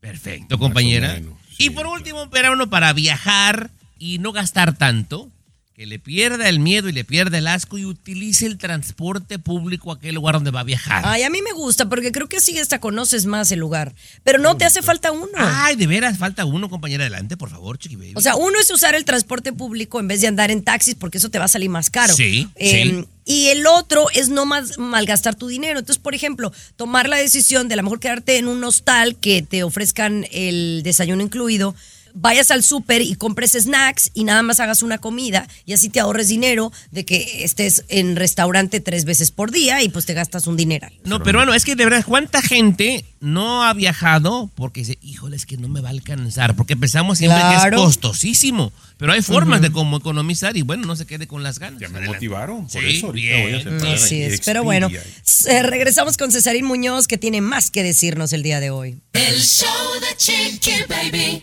[0.00, 1.14] Perfecto, compañera.
[1.14, 5.30] menos, y por último, para uno para viajar y no gastar tanto,
[5.76, 9.92] que le pierda el miedo y le pierda el asco y utilice el transporte público
[9.92, 11.02] a aquel lugar donde va a viajar.
[11.04, 13.94] Ay, a mí me gusta porque creo que así hasta conoces más el lugar.
[14.24, 15.28] Pero no te hace falta uno.
[15.36, 18.14] Ay, de veras, falta uno, compañera, adelante, por favor, chiqui baby.
[18.14, 21.18] O sea, uno es usar el transporte público en vez de andar en taxis porque
[21.18, 22.14] eso te va a salir más caro.
[22.14, 22.70] Sí, Eh,
[23.02, 23.04] sí.
[23.26, 25.78] Y el otro es no más malgastar tu dinero.
[25.80, 29.42] Entonces, por ejemplo, tomar la decisión de a lo mejor quedarte en un hostal que
[29.42, 31.74] te ofrezcan el desayuno incluido.
[32.18, 36.00] Vayas al súper y compres snacks y nada más hagas una comida y así te
[36.00, 40.46] ahorres dinero de que estés en restaurante tres veces por día y pues te gastas
[40.46, 40.94] un dineral.
[41.04, 45.36] No, pero bueno, es que de verdad, ¿cuánta gente no ha viajado porque dice, híjole,
[45.36, 46.56] es que no me va a alcanzar?
[46.56, 50.96] Porque pensamos siempre que es costosísimo, pero hay formas de cómo economizar y bueno, no
[50.96, 51.80] se quede con las ganas.
[51.80, 52.16] Ya me Adelante.
[52.16, 53.78] motivaron, por Sí, eso ahorita bien.
[53.78, 54.40] voy a Así es.
[54.42, 58.70] Pero bueno, eh, regresamos con Cesarín Muñoz que tiene más que decirnos el día de
[58.70, 58.98] hoy.
[59.12, 59.68] El show
[60.00, 61.42] de Chiqui Baby.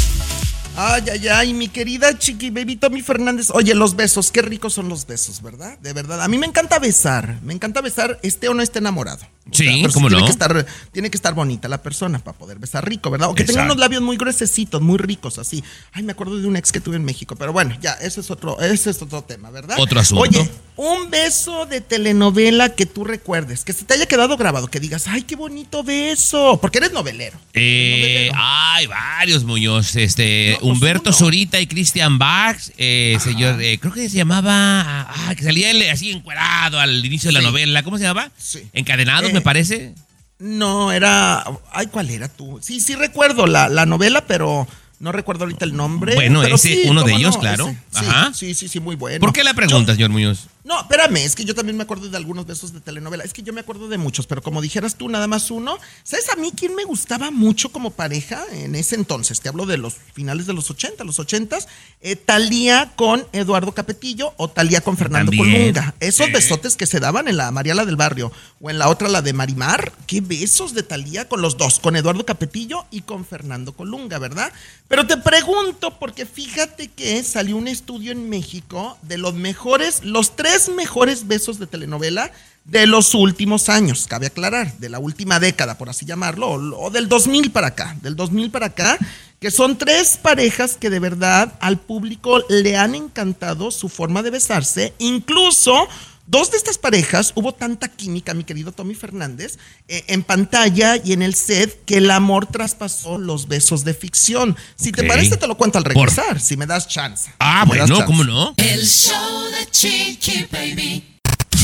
[0.83, 3.51] Ay, ay, ay, mi querida chiqui baby Tommy Fernández.
[3.53, 5.77] Oye, los besos, qué ricos son los besos, ¿verdad?
[5.77, 6.23] De verdad.
[6.23, 7.39] A mí me encanta besar.
[7.43, 9.23] Me encanta besar, esté o no esté enamorado.
[9.23, 10.25] O Sí, pero ¿cómo tiene no?
[10.25, 13.29] Que estar, tiene que estar bonita la persona para poder besar rico, ¿verdad?
[13.29, 15.63] O que tenga unos labios muy gruesecitos, muy ricos, así.
[15.91, 17.35] Ay, me acuerdo de un ex que tuve en México.
[17.35, 19.77] Pero bueno, ya, ese es otro, ese es otro tema, ¿verdad?
[19.79, 20.23] Otro asunto.
[20.23, 24.79] Oye, un beso de telenovela que tú recuerdes, que se te haya quedado grabado, que
[24.79, 26.57] digas, ay, qué bonito beso.
[26.59, 27.37] Porque eres novelero.
[27.53, 28.33] Eh, Novelero.
[28.37, 31.13] hay varios Muñoz, este, No, Humberto.
[31.13, 35.83] Zurita y Christian Bach, eh, señor, eh, creo que se llamaba, ah, que salía él
[35.89, 37.45] así encuerado al inicio de la Sí.
[37.45, 38.31] novela, ¿cómo se llamaba?
[38.37, 38.61] Sí.
[38.73, 39.93] Encadenados, Eh, me parece.
[40.39, 41.43] No, era.
[41.71, 42.59] Ay, ¿cuál era tú?
[42.63, 44.67] Sí, sí recuerdo la, la novela, pero
[45.01, 46.15] no recuerdo ahorita el nombre.
[46.15, 47.67] Bueno, pero ese, sí, uno de ellos, no, claro.
[47.67, 47.77] ese.
[47.99, 48.31] Sí, Ajá.
[48.33, 49.19] sí, sí, sí, muy bueno.
[49.19, 50.47] ¿Por qué la pregunta, señor Muñoz?
[50.63, 53.23] No, espérame, es que yo también me acuerdo de algunos besos de telenovela.
[53.23, 55.75] Es que yo me acuerdo de muchos, pero como dijeras tú, nada más uno.
[56.03, 59.41] ¿Sabes a mí quién me gustaba mucho como pareja en ese entonces?
[59.41, 61.57] Te hablo de los finales de los 80, los 80.
[62.01, 65.73] Eh, Talía con Eduardo Capetillo o Talía con Fernando También.
[65.73, 65.95] Colunga.
[65.99, 66.31] Esos Sí.
[66.31, 69.33] besotes que se daban en la Mariala del Barrio o en la otra, la de
[69.33, 69.91] Marimar.
[70.05, 74.53] Qué besos de Talía con los dos, con Eduardo Capetillo y con Fernando Colunga, ¿verdad?
[74.91, 80.35] Pero te pregunto, porque fíjate que salió un estudio en México de los mejores, los
[80.35, 82.29] tres mejores besos de telenovela
[82.65, 87.07] de los últimos años, cabe aclarar, de la última década, por así llamarlo, o, del
[87.07, 88.97] 2000 para acá, del 2000 para acá,
[89.39, 94.31] que son tres parejas que de verdad al público le han encantado su forma de
[94.31, 95.87] besarse, incluso
[96.27, 99.57] dos de estas parejas hubo tanta química, mi querido Tommy Fernández,
[99.87, 104.55] eh, en pantalla y en el set que el amor traspasó los besos de ficción.
[104.75, 107.31] Si te parece, te lo cuento al Por- regresar, si me das chance.
[107.39, 108.05] Ah, bueno, chance.
[108.05, 108.53] ¿cómo no?
[108.57, 111.07] El show de Chiqui Baby.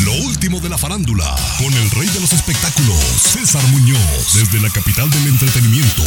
[0.04, 2.98] Lo último de la farándula, con el rey de los espectáculos,
[3.34, 6.04] César Muñoz, desde la capital del entretenimiento,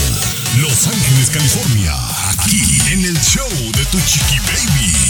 [0.59, 1.93] Los Ángeles, California,
[2.31, 5.10] aquí en el show de Tu Chiqui Baby.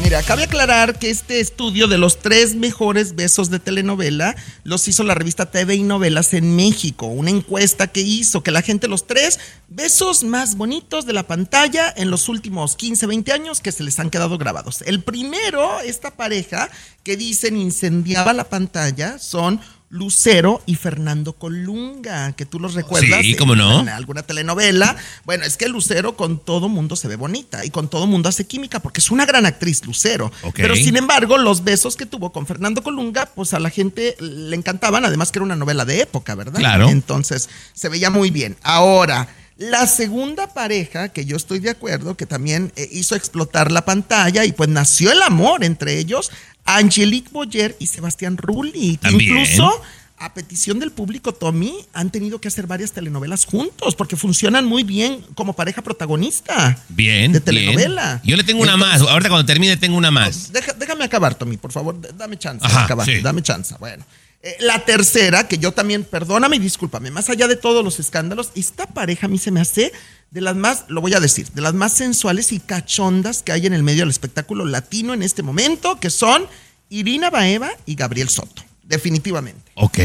[0.00, 5.04] Mira, cabe aclarar que este estudio de los tres mejores besos de telenovela los hizo
[5.04, 7.06] la revista TV y Novelas en México.
[7.06, 11.92] Una encuesta que hizo que la gente los tres besos más bonitos de la pantalla
[11.96, 14.82] en los últimos 15, 20 años que se les han quedado grabados.
[14.86, 16.70] El primero, esta pareja
[17.04, 19.60] que dicen incendiaba la pantalla, son
[19.92, 23.20] Lucero y Fernando Colunga, que tú los recuerdas.
[23.20, 23.80] Sí, en- cómo no.
[23.80, 24.96] En alguna telenovela.
[25.26, 28.46] Bueno, es que Lucero con todo mundo se ve bonita y con todo mundo hace
[28.46, 30.32] química porque es una gran actriz, Lucero.
[30.54, 34.56] Pero sin embargo, los besos que tuvo con Fernando Colunga, pues a la gente le
[34.56, 36.58] encantaban, además que era una novela de época, ¿verdad?
[36.58, 36.88] Claro.
[36.88, 38.56] Entonces, se veía muy bien.
[38.62, 39.28] Ahora,
[39.58, 44.46] la segunda pareja, que yo estoy de acuerdo, que también eh, hizo explotar la pantalla
[44.46, 46.32] y pues nació el amor entre ellos,
[46.64, 49.30] Angelique Boyer y Sebastián Rulli, También.
[49.38, 49.70] incluso
[50.18, 54.84] a petición del público, Tommy, han tenido que hacer varias telenovelas juntos porque funcionan muy
[54.84, 56.78] bien como pareja protagonista.
[56.88, 57.32] Bien.
[57.32, 57.44] De bien.
[57.44, 58.20] telenovela.
[58.24, 59.00] Yo le tengo una más.
[59.00, 60.52] Ahorita cuando termine tengo una más.
[60.52, 62.00] Deja- déjame acabar, Tommy, por favor.
[62.16, 63.04] Dame chance Ajá, acabar.
[63.04, 63.20] sí.
[63.20, 63.74] Dame chance.
[63.80, 64.04] Bueno.
[64.44, 68.50] Eh, la tercera, que yo también, perdóname y discúlpame, más allá de todos los escándalos,
[68.56, 69.92] esta pareja a mí se me hace
[70.32, 73.66] de las más, lo voy a decir, de las más sensuales y cachondas que hay
[73.66, 76.46] en el medio del espectáculo latino en este momento, que son
[76.88, 78.62] Irina Baeva y Gabriel Soto.
[78.82, 79.70] Definitivamente.
[79.74, 79.98] Ok,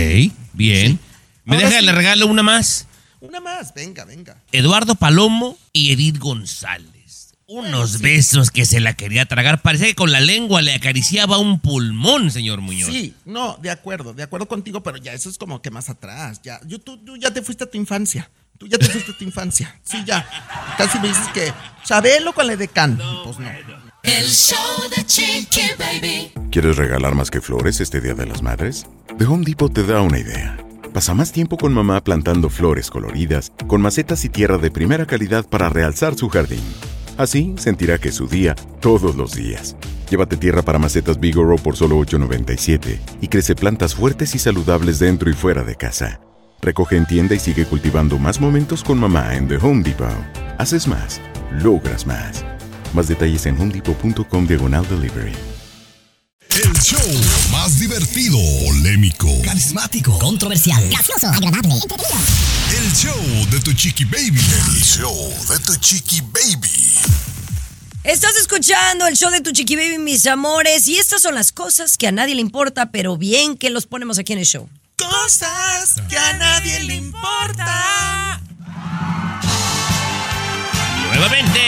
[0.54, 1.00] bien.
[1.46, 1.86] ¿Me Ahora deja, sí.
[1.86, 2.88] le regalo una más?
[3.22, 4.42] Una más, venga, venga.
[4.52, 7.34] Eduardo Palomo y Edith González.
[7.48, 9.62] Unos besos que se la quería tragar.
[9.62, 12.92] Parecía que con la lengua le acariciaba un pulmón, señor Muñoz.
[12.92, 16.42] Sí, no, de acuerdo, de acuerdo contigo, pero ya eso es como que más atrás.
[16.44, 18.30] Ya, yo, tú, tú ya te fuiste a tu infancia.
[18.58, 19.80] Tú ya te fuiste a tu infancia.
[19.84, 20.28] Sí, ya.
[20.78, 23.00] Casi me dices que Chabelo con la Edecán.
[23.24, 23.48] pues no.
[24.04, 26.32] El show de Chiqui Baby.
[26.52, 28.86] ¿Quieres regalar más que flores este Día de las Madres?
[29.17, 30.58] The Home Depot te da una idea.
[30.93, 35.46] Pasa más tiempo con mamá plantando flores coloridas, con macetas y tierra de primera calidad
[35.46, 36.63] para realzar su jardín.
[37.17, 39.76] Así sentirá que es su día todos los días.
[40.10, 45.30] Llévate tierra para macetas Bigoro por solo $8.97 y crece plantas fuertes y saludables dentro
[45.30, 46.22] y fuera de casa.
[46.62, 50.10] Recoge en tienda y sigue cultivando más momentos con mamá en The Home Depot.
[50.58, 52.43] Haces más, logras más.
[52.93, 55.34] Más detalles en homedepot.com diagonal delivery.
[56.50, 57.00] El show
[57.52, 60.17] más divertido, polémico, Carismático.
[60.17, 60.89] Controversial.
[60.89, 61.28] Gracioso.
[61.28, 61.76] Agradable.
[61.76, 62.17] Entretenido.
[62.80, 64.39] el show de tu chiqui baby.
[64.39, 66.98] El show de tu chiqui baby.
[68.04, 71.98] Estás escuchando el show de tu chiqui baby, mis amores, y estas son las cosas
[71.98, 74.67] que a nadie le importa, pero bien que los ponemos aquí en el show.
[74.98, 78.42] Cosas que a nadie le importa.
[81.06, 81.60] Nuevamente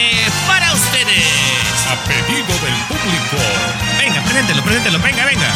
[0.48, 1.26] para ustedes.
[1.90, 3.38] A pedido del público.
[4.00, 5.54] Venga, preséntelo, preséntelo, venga, venga.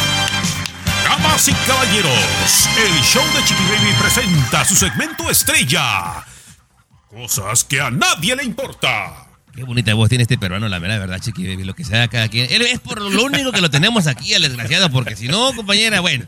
[1.04, 6.24] Damas y caballeros, el show de Chiqui Baby presenta su segmento estrella.
[7.08, 9.26] Cosas que a nadie le importa.
[9.52, 12.28] Qué bonita voz tiene este peruano, la mera verdad, Chiqui Baby, lo que sea cada
[12.28, 12.46] quien.
[12.50, 15.98] Él es por lo único que lo tenemos aquí, el desgraciado, porque si no, compañera,
[15.98, 16.26] bueno.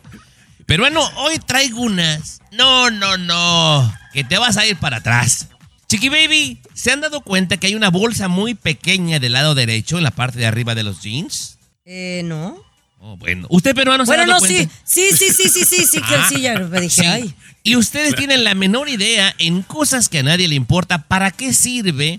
[0.67, 2.41] Peruano, hoy traigo unas.
[2.53, 3.95] No, no, no.
[4.13, 5.49] Que te vas a ir para atrás.
[5.89, 9.99] Chiqui Baby, ¿se han dado cuenta que hay una bolsa muy pequeña del lado derecho
[9.99, 11.59] en la parte de arriba de los jeans?
[11.85, 12.61] Eh, ¿no?
[12.99, 13.47] Oh, bueno.
[13.51, 14.75] ¿Usted peruano se Bueno, ha dado no, cuenta?
[14.85, 15.11] sí.
[15.13, 17.07] Sí, sí, sí, sí, sí, sí, que Ah, sí, ya me dije, sí.
[17.07, 17.35] ay.
[17.63, 21.07] Y ustedes tienen la menor idea en cosas que a nadie le importa.
[21.07, 22.19] ¿Para qué sirve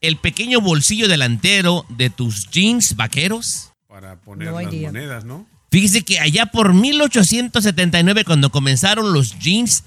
[0.00, 3.70] el pequeño bolsillo delantero de tus jeans vaqueros?
[3.88, 4.88] Para poner No las idea.
[4.88, 5.46] monedas, ¿no?
[5.74, 9.82] Fíjese que allá por 1879, cuando comenzaron los jeans,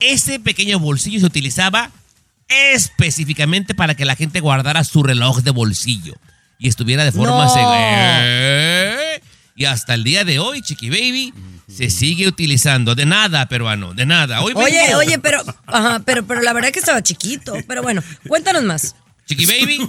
[0.00, 1.92] ese pequeño bolsillo se utilizaba
[2.48, 6.14] específicamente para que la gente guardara su reloj de bolsillo
[6.58, 7.54] y estuviera de forma No.
[7.54, 9.04] segura.
[9.54, 11.32] Y hasta el día de hoy, Chiqui Baby,
[11.72, 12.96] se sigue utilizando.
[12.96, 14.40] De nada, peruano, de nada.
[14.42, 17.54] Hoy Oye, vengo- oye, pero, ajá, pero, pero la verdad que estaba chiquito.
[17.68, 18.96] Pero bueno, cuéntanos más.
[19.28, 19.88] Chiqui Baby.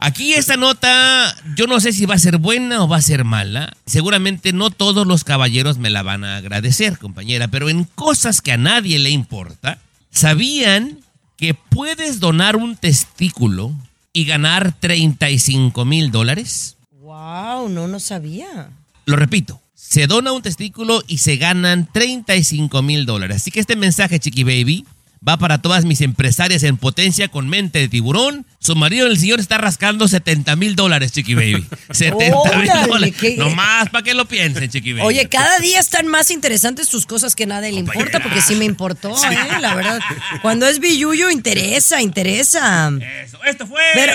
[0.00, 3.24] Aquí esta nota, yo no sé si va a ser buena o va a ser
[3.24, 3.76] mala.
[3.84, 8.52] Seguramente no todos los caballeros me la van a agradecer, compañera, pero en cosas que
[8.52, 9.80] a nadie le importa,
[10.12, 11.00] ¿sabían
[11.36, 13.72] que puedes donar un testículo
[14.12, 16.76] y ganar 35 mil dólares?
[17.00, 18.70] Wow, no, no sabía.
[19.04, 23.38] Lo repito, se dona un testículo y se ganan 35 mil dólares.
[23.38, 24.86] Así que este mensaje, Chiqui Baby,
[25.26, 28.46] va para todas mis empresarias en potencia con mente de tiburón.
[28.60, 31.66] Su marido, el señor, está rascando 70 mil dólares, Chiqui Baby.
[31.90, 33.14] 70 mil dólares.
[33.18, 35.06] qué- Nomás para que lo piensen, Chiqui Baby.
[35.06, 38.64] Oye, cada día están más interesantes tus cosas que nada le importa, porque sí me
[38.64, 39.60] importó, ¿eh?
[39.60, 40.00] La verdad.
[40.42, 42.90] Cuando es billuyo, interesa, interesa.
[43.24, 43.80] Eso, esto fue.
[43.94, 44.12] Pero-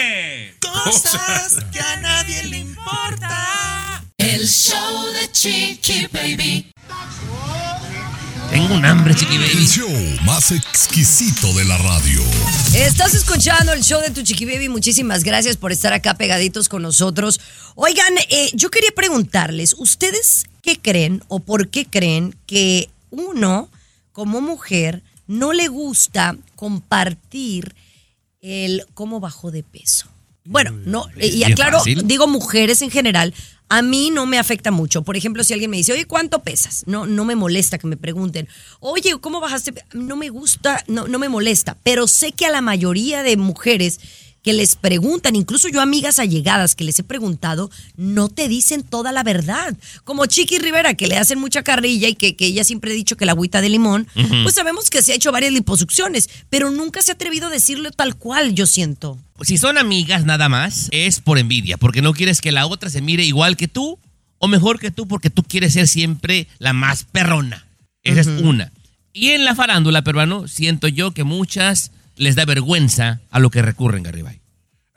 [0.59, 4.03] Cosas que a nadie le importa.
[4.17, 6.62] El show de Chiqui Baby.
[8.53, 9.65] Tengo un hambre, Chiqui El Baby.
[9.65, 9.89] show
[10.25, 12.21] más exquisito de la radio.
[12.75, 14.69] Estás escuchando el show de tu chiqui baby.
[14.69, 17.41] Muchísimas gracias por estar acá pegaditos con nosotros.
[17.73, 23.69] Oigan, eh, yo quería preguntarles, ¿ustedes qué creen o por qué creen que uno,
[24.11, 27.73] como mujer, no le gusta compartir
[28.41, 30.05] el cómo bajó de peso?
[30.45, 33.33] Bueno, no, y bien aclaro, digo mujeres en general,
[33.73, 35.01] a mí no me afecta mucho.
[35.01, 36.83] Por ejemplo, si alguien me dice, oye, ¿cuánto pesas?
[36.85, 38.47] No, no me molesta que me pregunten,
[38.79, 39.73] oye, ¿cómo bajaste?
[39.93, 43.99] No me gusta, no, no me molesta, pero sé que a la mayoría de mujeres
[44.43, 49.11] que les preguntan, incluso yo amigas allegadas que les he preguntado, no te dicen toda
[49.11, 49.75] la verdad.
[50.03, 53.17] Como Chiqui Rivera, que le hacen mucha carrilla y que, que ella siempre ha dicho
[53.17, 54.07] que la agüita de limón,
[54.43, 57.89] pues sabemos que se ha hecho varias liposucciones, pero nunca se ha atrevido a decirlo
[57.89, 59.17] tal cual, yo siento.
[59.43, 63.01] Si son amigas nada más, es por envidia, porque no quieres que la otra se
[63.01, 63.99] mire igual que tú
[64.39, 67.65] o mejor que tú, porque tú quieres ser siempre la más perrona.
[68.03, 68.71] Esa es una.
[69.13, 73.61] Y en la farándula peruano, siento yo que muchas les da vergüenza a lo que
[73.61, 74.42] recurren, Garibay.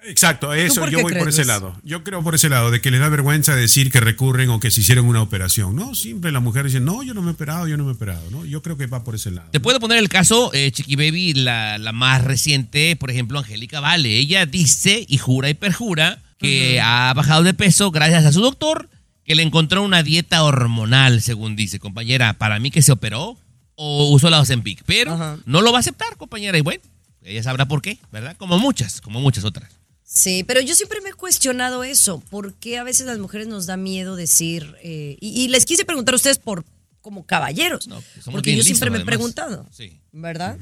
[0.08, 1.76] Exacto, eso, yo voy por ese lado.
[1.82, 4.70] Yo creo por ese lado, de que les da vergüenza decir que recurren o que
[4.70, 5.74] se hicieron una operación.
[5.74, 7.94] No, siempre la mujer dice, no, yo no me he operado, yo no me he
[7.94, 8.30] operado.
[8.30, 8.44] ¿no?
[8.44, 9.50] Yo creo que va por ese lado.
[9.50, 13.80] Te puedo poner el caso, eh, Chiqui Baby, la, la más reciente, por ejemplo, Angélica
[13.80, 14.16] Vale.
[14.16, 18.88] Ella dice y jura y perjura que ha bajado de peso gracias a su doctor,
[19.24, 22.34] que le encontró una dieta hormonal, según dice, compañera.
[22.34, 23.36] Para mí que se operó
[23.74, 26.56] o usó la Ozempic, pero no lo va a aceptar, compañera.
[26.58, 26.82] Y bueno,
[27.22, 28.36] ella sabrá por qué, ¿verdad?
[28.36, 29.70] Como muchas, como muchas otras.
[30.08, 32.20] Sí, pero yo siempre me he cuestionado eso.
[32.30, 34.76] ¿Por qué a veces las mujeres nos da miedo decir?
[34.82, 36.64] eh, y, y les quise preguntar a ustedes por
[37.02, 40.00] como caballeros, No, somos porque yo siempre listos, me he preguntado, Sí.
[40.12, 40.56] ¿verdad?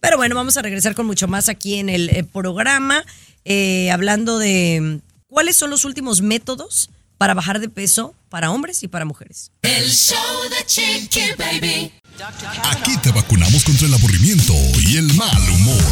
[0.00, 3.04] Pero bueno, vamos a regresar con mucho más aquí en el eh, programa,
[3.44, 8.88] eh, hablando de cuáles son los últimos métodos para bajar de peso para hombres y
[8.88, 9.50] para mujeres.
[9.62, 10.16] El show
[10.50, 11.92] de Chiqui Baby.
[12.20, 14.52] Aquí te vacunamos contra el aburrimiento
[14.84, 15.84] y el mal humor.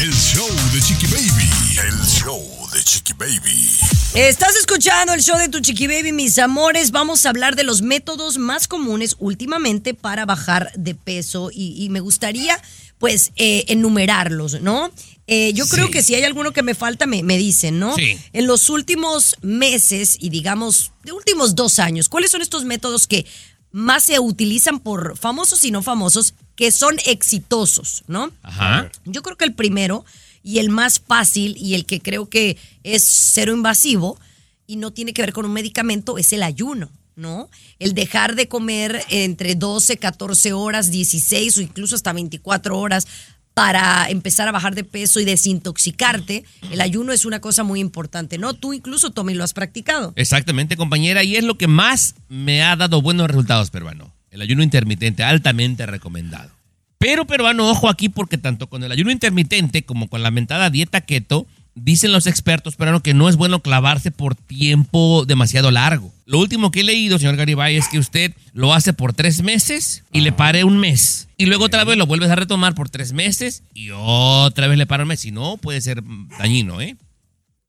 [0.00, 1.50] El show de Chiqui Baby.
[1.86, 3.68] El show de Chiqui Baby.
[4.14, 6.90] Estás escuchando el show de Tu Chiqui Baby, mis amores.
[6.90, 11.90] Vamos a hablar de los métodos más comunes últimamente para bajar de peso y, y
[11.90, 12.58] me gustaría,
[12.98, 14.90] pues, eh, enumerarlos, ¿no?
[15.26, 15.92] Eh, yo creo Sí.
[15.92, 17.94] que si hay alguno que me falta, me, me dicen, ¿no?
[17.94, 18.16] Sí.
[18.32, 23.26] En los últimos meses y digamos, de últimos dos años, ¿cuáles son estos métodos que
[23.76, 28.32] más se utilizan por famosos y no famosos que son exitosos, ¿no?
[28.42, 28.90] Ajá.
[29.04, 30.06] Yo creo que el primero
[30.42, 34.18] y el más fácil y el que creo que es cero invasivo
[34.66, 37.50] y no tiene que ver con un medicamento es el ayuno, ¿no?
[37.78, 43.06] El dejar de comer entre 12, 14 horas, 16 o incluso hasta 24 horas
[43.56, 46.44] para empezar a bajar de peso y desintoxicarte.
[46.70, 48.52] El ayuno es una cosa muy importante, ¿no?
[48.52, 50.12] Tú incluso, Tommy, lo has practicado.
[50.14, 54.12] Exactamente, compañera, y es lo que más me ha dado buenos resultados, peruano.
[54.30, 56.50] El ayuno intermitente, altamente recomendado.
[56.98, 61.00] Pero, peruano, ojo aquí, porque tanto con el ayuno intermitente como con la mentada dieta
[61.00, 66.12] keto, dicen los expertos, peruano, que no es bueno clavarse por tiempo demasiado largo.
[66.24, 70.02] Lo último que he leído, señor Garibay, es que usted lo hace por tres meses
[70.10, 71.28] y le pare un mes.
[71.36, 74.86] Y luego otra vez lo vuelves a retomar por tres meses y otra vez le
[74.86, 75.20] para un mes.
[75.20, 76.02] Si no, puede ser
[76.38, 76.96] dañino, ¿eh?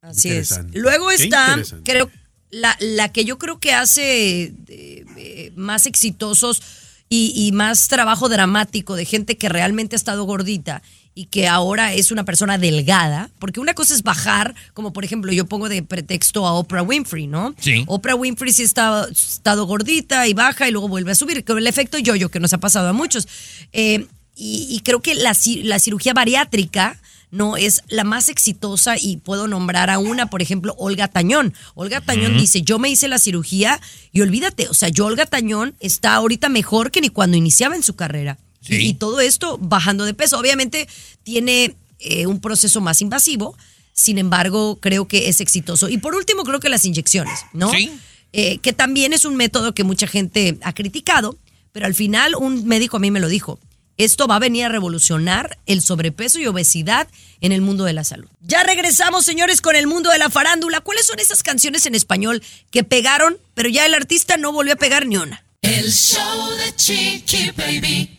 [0.00, 0.58] Así es.
[0.72, 2.10] Luego está, creo,
[2.50, 6.62] la, la que yo creo que hace eh, eh, más exitosos
[7.10, 10.82] y, y más trabajo dramático de gente que realmente ha estado gordita
[11.18, 15.32] y que ahora es una persona delgada, porque una cosa es bajar, como por ejemplo
[15.32, 17.56] yo pongo de pretexto a Oprah Winfrey, ¿no?
[17.58, 17.82] Sí.
[17.88, 21.58] Oprah Winfrey sí está ha estado gordita y baja y luego vuelve a subir, con
[21.58, 23.26] el efecto yo-yo que nos ha pasado a muchos.
[23.72, 27.00] Eh, y, y creo que la, la cirugía bariátrica
[27.32, 31.52] no es la más exitosa y puedo nombrar a una, por ejemplo, Olga Tañón.
[31.74, 33.80] Olga Tañón dice, yo me hice la cirugía
[34.12, 37.82] y olvídate, o sea, yo Olga Tañón está ahorita mejor que ni cuando iniciaba en
[37.82, 38.38] su carrera.
[38.68, 38.76] Sí.
[38.76, 40.38] Y, y todo esto bajando de peso.
[40.38, 40.88] Obviamente
[41.22, 43.56] tiene eh, un proceso más invasivo,
[43.92, 45.88] sin embargo, creo que es exitoso.
[45.88, 47.70] Y por último, creo que las inyecciones, ¿no?
[47.72, 47.90] Sí.
[48.32, 51.36] Eh, que también es un método que mucha gente ha criticado,
[51.72, 53.58] pero al final un médico a mí me lo dijo.
[53.96, 57.08] Esto va a venir a revolucionar el sobrepeso y obesidad
[57.40, 58.28] en el mundo de la salud.
[58.42, 60.80] Ya regresamos, señores, con el mundo de la farándula.
[60.80, 64.76] ¿Cuáles son esas canciones en español que pegaron, pero ya el artista no volvió a
[64.76, 65.42] pegar ni una?
[65.62, 68.17] El show de Chiqui Baby.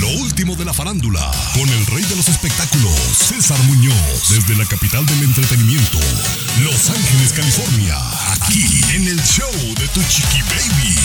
[0.00, 4.64] Lo último de la farándula, con el rey de los espectáculos, César Muñoz, desde la
[4.64, 5.98] capital del entretenimiento,
[6.62, 7.96] Los Ángeles, California,
[8.32, 10.96] aquí en el show de Tu Chiqui Baby.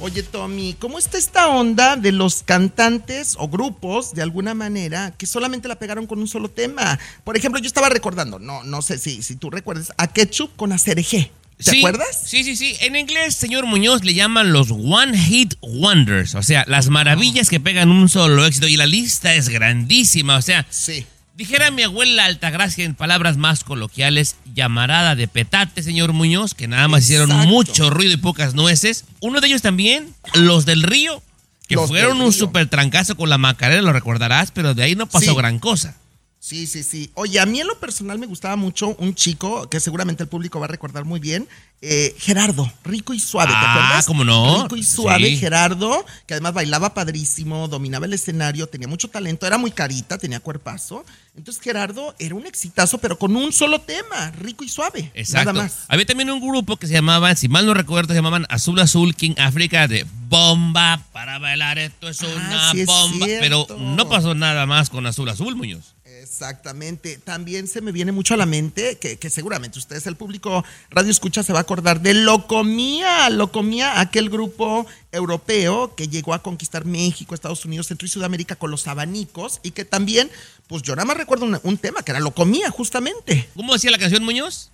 [0.00, 5.26] Oye, Tommy, ¿cómo está esta onda de los cantantes o grupos, de alguna manera, que
[5.26, 6.98] solamente la pegaron con un solo tema?
[7.24, 10.72] Por ejemplo, yo estaba recordando, no, no sé si, si tú recuerdas, a Ketchup con
[10.72, 11.30] Acerejé.
[11.64, 12.06] ¿Te Sí, acuerdas?
[12.26, 12.76] Sí, sí, sí.
[12.80, 16.34] En inglés, señor Muñoz, le llaman los One Hit Wonders.
[16.34, 18.66] O sea, las maravillas que pegan un solo éxito.
[18.68, 20.36] Y la lista es grandísima.
[20.36, 21.06] O sea, Sí.
[21.36, 26.88] dijera mi abuela Altagracia en palabras más coloquiales, llamarada de petate, señor Muñoz, que nada
[26.88, 29.04] más hicieron mucho ruido y pocas nueces.
[29.20, 31.22] Uno de ellos también, los del Río,
[31.68, 35.06] que Los fueron un super trancazo con la Macarena, lo recordarás, pero de ahí no
[35.06, 35.36] pasó Sí.
[35.36, 35.96] gran cosa.
[36.44, 37.08] Sí, sí, sí.
[37.14, 40.58] Oye, a mí en lo personal me gustaba mucho un chico que seguramente el público
[40.58, 41.46] va a recordar muy bien,
[41.80, 44.06] eh, Gerardo, rico y suave, ¿te Ah, acuerdas?
[44.06, 44.64] ¿cómo no?
[44.64, 45.36] Rico y suave, Sí.
[45.36, 50.40] Gerardo, que además bailaba padrísimo, dominaba el escenario, tenía mucho talento, era muy carita, tenía
[50.40, 51.04] cuerpazo.
[51.36, 55.12] Entonces Gerardo era un exitazo, pero con un solo tema, rico y suave.
[55.14, 55.52] Exacto.
[55.52, 55.84] Nada más.
[55.86, 59.14] Había también un grupo que se llamaban, si mal no recuerdo, se llamaban Azul Azul
[59.14, 63.26] King África de bomba para bailar esto es una Ah, sí es bomba.
[63.38, 65.94] Pero no pasó nada más con Azul Azul, Muñoz.
[66.32, 67.18] Exactamente.
[67.18, 71.10] También se me viene mucho a la mente que, que seguramente ustedes, el público Radio
[71.10, 73.28] Escucha, se va a acordar de Locomía.
[73.28, 78.70] Locomía, aquel grupo europeo que llegó a conquistar México, Estados Unidos, Centro y Sudamérica con
[78.70, 80.30] los abanicos y que también,
[80.68, 83.50] pues yo nada más recuerdo un, un tema que era Locomía, justamente.
[83.54, 84.70] ¿Cómo decía la canción, Muñoz?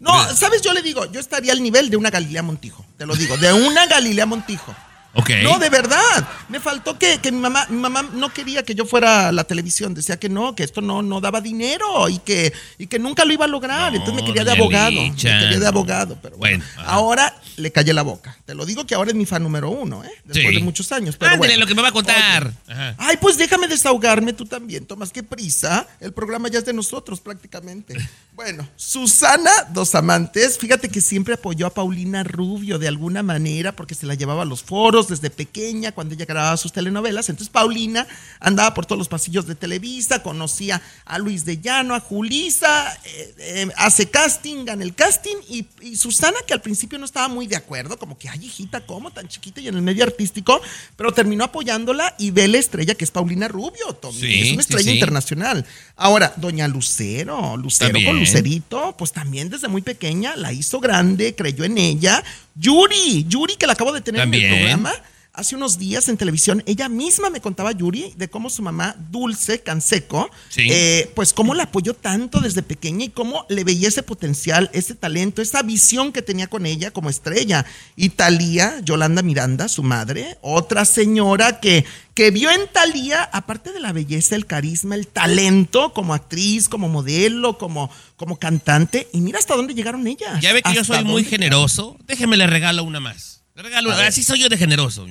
[0.00, 0.62] No, ¿sabes?
[0.62, 3.52] Yo le digo, yo estaría al nivel de una Galilea Montijo, te lo digo, de
[3.52, 4.74] una Galilea Montijo.
[5.14, 5.30] Ok.
[5.42, 6.28] No, de verdad.
[6.48, 9.44] Me faltó que, que mi mamá, mi mamá no quería que yo fuera a la
[9.44, 9.94] televisión.
[9.94, 13.32] Decía que no, que esto no, no daba dinero y que, y que nunca lo
[13.32, 13.92] iba a lograr.
[13.92, 14.90] No, Entonces me quería de abogado.
[14.90, 15.34] Licha.
[15.34, 16.18] Me quería de abogado.
[16.22, 18.36] Pero bueno, ahora le callé la boca.
[18.44, 20.10] Te lo digo que ahora es mi fan número uno, ¿eh?
[20.24, 20.54] Después Sí.
[20.56, 21.16] de muchos años.
[21.16, 21.60] Pero Ándale, bueno.
[21.60, 22.52] lo que me va a contar.
[22.68, 22.94] Ajá.
[22.98, 25.86] Ay, pues déjame desahogarme tú también, Tomás, qué prisa.
[26.00, 27.94] El programa ya es de nosotros prácticamente.
[28.38, 33.96] Bueno, Susana Dos Amantes, fíjate que siempre apoyó a Paulina Rubio de alguna manera porque
[33.96, 37.28] se la llevaba a los foros desde pequeña cuando ella grababa sus telenovelas.
[37.28, 38.06] Entonces Paulina
[38.40, 43.34] andaba por todos los pasillos de Televisa, conocía a Luis de Llano, a Julisa, eh,
[43.38, 47.46] eh, hace casting, gana el casting y, y Susana que al principio no estaba muy
[47.46, 50.60] de acuerdo, como que, ay hijita, ¿cómo tan chiquita y en el medio artístico?
[50.96, 54.18] Pero terminó apoyándola y ve la estrella que es Paulina Rubio, Tommy.
[54.18, 54.94] Sí, es una estrella sí.
[54.94, 55.64] internacional.
[55.96, 58.06] Ahora, doña Lucero, Lucero También.
[58.06, 62.22] con Lucerito, pues también desde muy pequeña la hizo grande, creyó en ella.
[62.54, 64.92] Yuri, Yuri que la acabo de tener en el programa.
[65.38, 69.60] Hace unos días en televisión, ella misma me contaba, Yuri, de cómo su mamá, Dulce
[69.60, 70.66] Canseco, Sí.
[70.68, 74.96] eh, pues cómo la apoyó tanto desde pequeña y cómo le veía ese potencial, ese
[74.96, 77.64] talento, esa visión que tenía con ella como estrella.
[77.94, 81.84] Y Talía, Yolanda Miranda, su madre, otra señora que,
[82.14, 86.88] que vio en Talía, aparte de la belleza, el carisma, el talento como actriz, como
[86.88, 90.40] modelo, como, como cantante, y mira hasta dónde llegaron ellas.
[90.40, 91.96] Ya ve que yo soy muy generoso.
[92.08, 93.42] Déjeme le regalo una más.
[93.54, 93.92] Le regalo.
[93.92, 95.06] Así soy yo de generoso.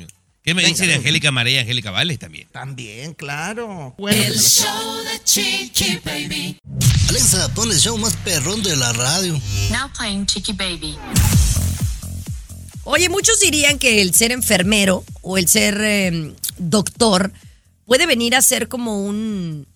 [0.48, 0.94] ¿Qué me dice de.
[0.94, 2.48] Angélica María y Angélica Vales también?
[2.54, 3.94] También, claro.
[3.98, 6.58] Bueno, El pues, show de Chiqui Baby.
[7.10, 9.34] Alexa, pon el show más perrón de la radio.
[9.72, 10.98] Now playing Chicky Baby.
[12.86, 17.34] Oye, muchos dirían que el ser enfermero o el ser eh, doctor
[17.84, 19.68] puede venir a ser como un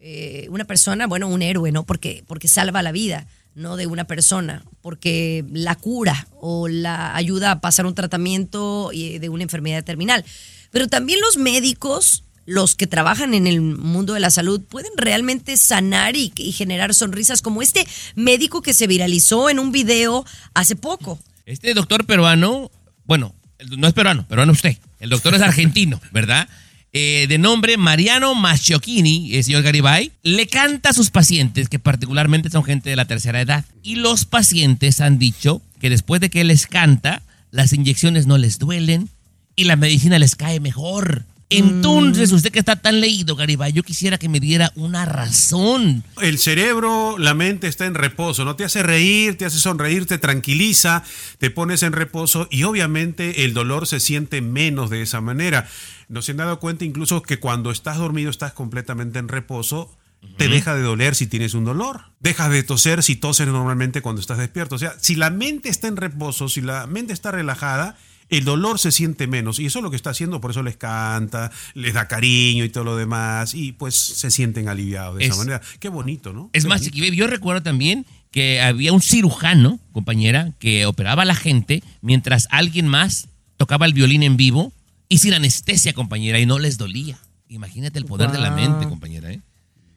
[0.00, 1.84] eh, una persona, bueno, un héroe, ¿no?
[1.84, 7.50] Porque, porque salva la vida, no de una persona, porque la cura o la ayuda
[7.50, 10.24] a pasar un tratamiento eh, de una enfermedad terminal.
[10.70, 15.56] Pero también los médicos, los que trabajan en el mundo de la salud, pueden realmente
[15.56, 20.24] sanar y, y generar sonrisas, como este médico que se viralizó en un video
[20.54, 21.18] hace poco.
[21.46, 22.70] Este doctor peruano,
[23.04, 23.34] bueno,
[23.76, 24.76] no es peruano, peruano usted.
[25.00, 26.48] El doctor es argentino, ¿verdad?
[26.92, 32.50] Eh, de nombre Mariano Masciocchini, el señor Garibay, le canta a sus pacientes, que particularmente
[32.50, 33.64] son gente de la tercera edad.
[33.82, 38.58] Y los pacientes han dicho que después de que les canta, las inyecciones no les
[38.58, 39.08] duelen
[39.54, 41.24] y la medicina les cae mejor.
[41.50, 46.04] Entonces, usted que está tan leído, Garibay, yo quisiera que me diera una razón.
[46.20, 50.18] El cerebro, la mente está en reposo, no te hace reír, te hace sonreír, te
[50.18, 51.04] tranquiliza,
[51.38, 55.66] te pones en reposo y obviamente el dolor se siente menos de esa manera.
[56.08, 59.94] No se han dado cuenta incluso que cuando estás dormido estás completamente en reposo,
[60.36, 62.00] te deja de doler si tienes un dolor.
[62.20, 64.74] Dejas de toser si toses normalmente cuando estás despierto.
[64.74, 67.96] O sea, si la mente está en reposo, si la mente está relajada,
[68.30, 69.58] el dolor se siente menos.
[69.58, 72.68] Y eso es lo que está haciendo, por eso les canta, les da cariño y
[72.68, 73.54] todo lo demás.
[73.54, 75.60] Y pues se sienten aliviados de Es- esa manera.
[75.78, 76.50] Qué bonito, ¿no?
[76.52, 77.14] Es Qué más, bonito.
[77.14, 82.88] Yo recuerdo también que había un cirujano, compañera, que operaba a la gente mientras alguien
[82.88, 84.72] más tocaba el violín en vivo
[85.08, 87.18] y sin anestesia, compañera, y no les dolía.
[87.48, 89.32] Imagínate el poder de la mente, compañera.
[89.32, 89.40] ¿eh?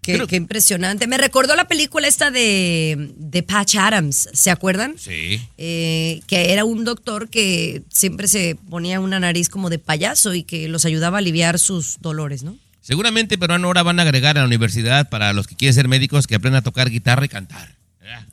[0.01, 1.05] Qué, qué impresionante.
[1.05, 4.95] Me recordó la película esta de, de Patch Adams, ¿se acuerdan?
[4.97, 5.41] Sí.
[5.57, 10.43] Eh, que era un doctor que siempre se ponía una nariz como de payaso y
[10.43, 12.57] que los ayudaba a aliviar sus dolores, ¿no?
[12.81, 16.25] Seguramente, pero ahora van a agregar a la universidad para los que quieren ser médicos
[16.25, 17.75] que aprendan a tocar guitarra y cantar.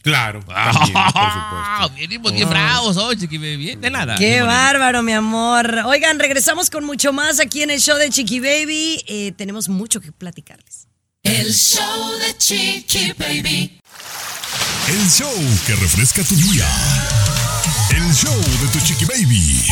[0.03, 1.95] Claro, también, por supuesto.
[1.97, 3.57] Venimos bien bravos hoy, Chiqui Baby.
[3.57, 4.17] Bien, De nada.
[4.17, 4.57] Qué Bien bonito.
[4.57, 5.83] bárbaro, mi amor.
[5.87, 9.03] Oigan, regresamos con mucho más aquí en el show de Chiqui Baby.
[9.07, 10.87] Eh, tenemos mucho que platicarles.
[11.23, 13.81] El show de Chiqui Baby.
[14.89, 15.35] El show
[15.67, 16.67] que refresca tu día.
[17.91, 19.63] El show de tu chiqui baby.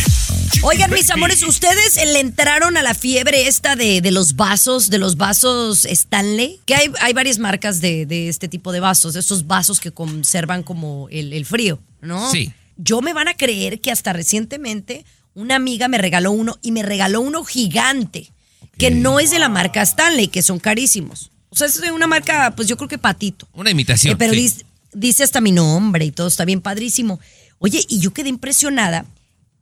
[0.62, 4.98] Oigan, mis amores, ¿ustedes le entraron a la fiebre esta de, de los vasos, de
[4.98, 6.60] los vasos Stanley?
[6.66, 9.92] Que hay, hay varias marcas de, de este tipo de vasos, de estos vasos que
[9.92, 12.30] conservan como el, el frío, ¿no?
[12.30, 12.52] Sí.
[12.76, 16.82] Yo me van a creer que hasta recientemente una amiga me regaló uno y me
[16.82, 18.32] regaló uno gigante,
[18.78, 21.30] que no es de la marca Stanley, que son carísimos.
[21.50, 23.48] O sea, es de una marca, pues yo creo que patito.
[23.52, 24.14] Una imitación.
[24.14, 24.40] Eh, pero sí.
[24.40, 27.20] dice, dice hasta mi nombre y todo, está bien padrísimo.
[27.58, 29.06] Oye, y yo quedé impresionada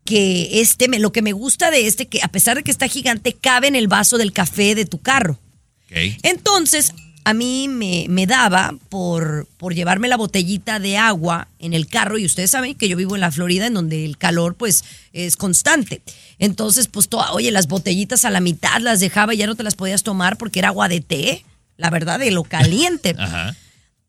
[0.04, 2.88] que este, me- lo que me gusta de este, que a pesar de que está
[2.88, 5.38] gigante, cabe en el vaso del café de tu carro.
[6.22, 6.92] Entonces,
[7.26, 12.18] a mí me, me daba por, por llevarme la botellita de agua en el carro,
[12.18, 14.84] y ustedes saben que yo vivo en la Florida, en donde el calor, pues,
[15.14, 16.02] es constante.
[16.38, 19.62] Entonces, pues, to- oye, las botellitas a la mitad las dejaba y ya no te
[19.62, 21.44] las podías tomar porque era agua de té,
[21.78, 23.14] la verdad, de lo caliente.
[23.18, 23.56] Ajá.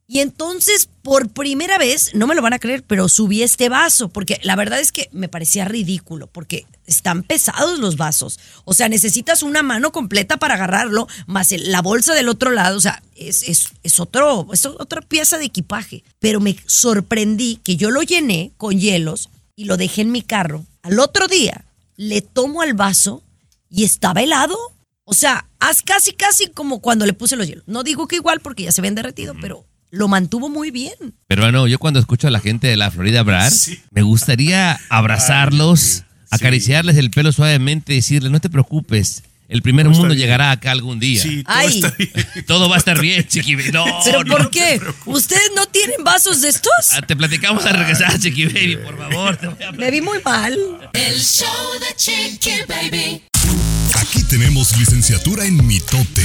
[0.07, 4.09] Y entonces, por primera vez, no me lo van a creer, pero subí este vaso,
[4.09, 8.39] porque la verdad es que me parecía ridículo, porque están pesados los vasos.
[8.65, 12.77] O sea, necesitas una mano completa para agarrarlo, más la bolsa del otro lado.
[12.77, 16.03] O sea, es, es, es otro, es otra pieza de equipaje.
[16.19, 20.65] Pero me sorprendí que yo lo llené con hielos y lo dejé en mi carro.
[20.83, 21.65] Al otro día,
[21.97, 23.23] le tomo al vaso
[23.71, 24.55] y estaba helado.
[25.03, 27.63] O sea, haz casi, casi como cuando le puse los hielos.
[27.67, 30.93] No digo que igual porque ya se habían derretido, pero lo mantuvo muy bien.
[31.27, 33.51] Pero bueno, yo cuando escucho a la gente de la Florida hablar,
[33.91, 40.13] me gustaría abrazarlos, acariciarles el pelo suavemente y decirles, no te preocupes, el primer mundo
[40.13, 41.21] llegará acá algún día.
[41.21, 41.67] Sí, todo Ay.
[41.75, 42.11] está bien.
[42.47, 43.55] Todo va a estar bien, chiqui.
[43.71, 44.35] No, ¿Pero no.
[44.37, 44.81] por qué?
[45.05, 46.71] ¿Ustedes no tienen vasos de estos?
[46.93, 49.37] Ah, Te platicamos al regresar, chiqui baby, por favor.
[49.37, 50.57] te voy a- Me vi muy mal.
[50.93, 51.47] El show
[51.79, 53.21] de Chiqui Baby.
[54.01, 56.23] Aquí tenemos licenciatura en mitote.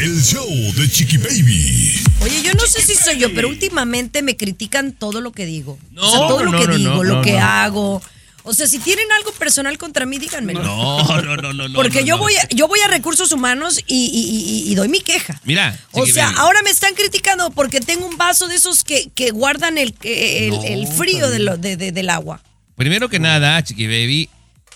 [0.00, 0.46] El show
[0.76, 1.94] de Chiqui Baby.
[2.20, 5.78] Oye, yo no sé si soy yo, pero últimamente me critican todo lo que digo.
[5.90, 7.38] No, o sea, todo lo que no, digo, no, lo no, que no.
[7.44, 8.02] hago.
[8.44, 10.62] O sea, si tienen algo personal contra mí, díganmelo.
[10.62, 11.68] No, no, no, no.
[11.68, 12.22] no, Porque no, yo no.
[12.22, 15.40] voy a, yo voy a recursos humanos y, y- y- y doy mi queja.
[15.44, 16.36] Mira, O sea, baby.
[16.38, 20.54] ahora me están criticando porque tengo un vaso de esos que, que guardan el, el,
[20.64, 22.40] el frío de lo- de- de- del agua.
[22.76, 24.30] Primero que nada, chiqui baby,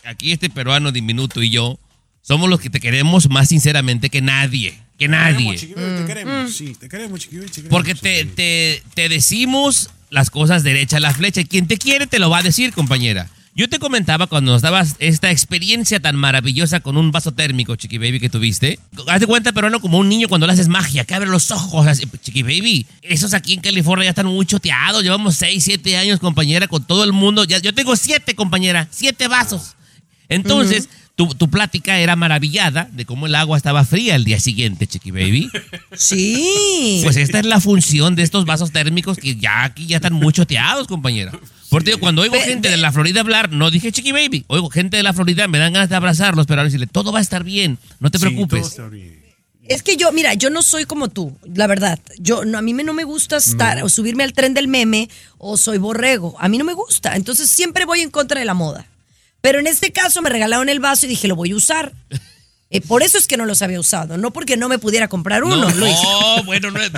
[0.04, 1.78] aquí este peruano diminuto y yo
[2.22, 4.78] somos los que te queremos más sinceramente que nadie.
[5.02, 5.58] Que nadie.
[5.58, 7.70] Te queremos, sí, te queremos, Chiqui Baby, te queremos.
[7.70, 11.40] Porque te, te, te decimos las cosas derecha a la flecha.
[11.40, 13.28] Y quien te quiere te lo va a decir, compañera.
[13.56, 17.98] Yo te comentaba cuando nos dabas esta experiencia tan maravillosa con un vaso térmico, Chiqui
[17.98, 18.78] Baby, que tuviste.
[19.08, 21.84] Haz de cuenta, peruano, como un niño cuando le haces magia, que abre los ojos.
[21.88, 25.02] así, Chiqui Baby, esos aquí en California ya están muy choteados.
[25.02, 27.42] Llevamos 6, 7 años, compañera, con todo el mundo.
[27.42, 29.74] Ya, yo tengo 7, compañera, 7 vasos.
[30.28, 34.86] Entonces, tu, tu plática era maravillada de cómo el agua estaba fría el día siguiente,
[34.86, 35.50] Chiqui Baby.
[35.96, 37.00] Sí.
[37.04, 40.32] Pues esta es la función de estos vasos térmicos que ya aquí ya están muy
[40.32, 41.32] choteados, compañera.
[41.70, 45.02] Porque cuando oigo gente de la Florida hablar, no dije chiqui baby, oigo gente de
[45.02, 47.78] la Florida, me dan ganas de abrazarlos, pero ahora decirle, todo va a estar bien,
[48.00, 48.66] no te Sí, todo preocupes.
[48.66, 49.20] está bien.
[49.68, 51.98] Es que yo, mira, yo no soy como tú, la verdad.
[52.18, 55.08] Yo, no, a mí me- no me gusta estar o subirme al tren del meme
[55.38, 56.34] o soy borrego.
[56.40, 57.14] A mí no me gusta.
[57.16, 58.86] Entonces siempre voy en contra de la moda.
[59.42, 61.92] Pero en este caso me regalaron el vaso y dije, lo voy a usar.
[62.72, 65.44] Eh, por eso es que no los había usado, no porque no me pudiera comprar
[65.44, 65.56] uno.
[65.70, 66.02] No, hice.
[66.02, 66.90] no, bueno, no, eh,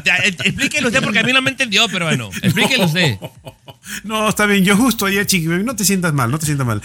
[0.45, 3.19] explíquelo usted porque a mí no me entendió, pero bueno, explíquelo usted.
[4.03, 4.65] No, está bien.
[4.65, 6.81] Yo justo ayer, Chiqui Baby, no te sientas mal, no te sientas mal.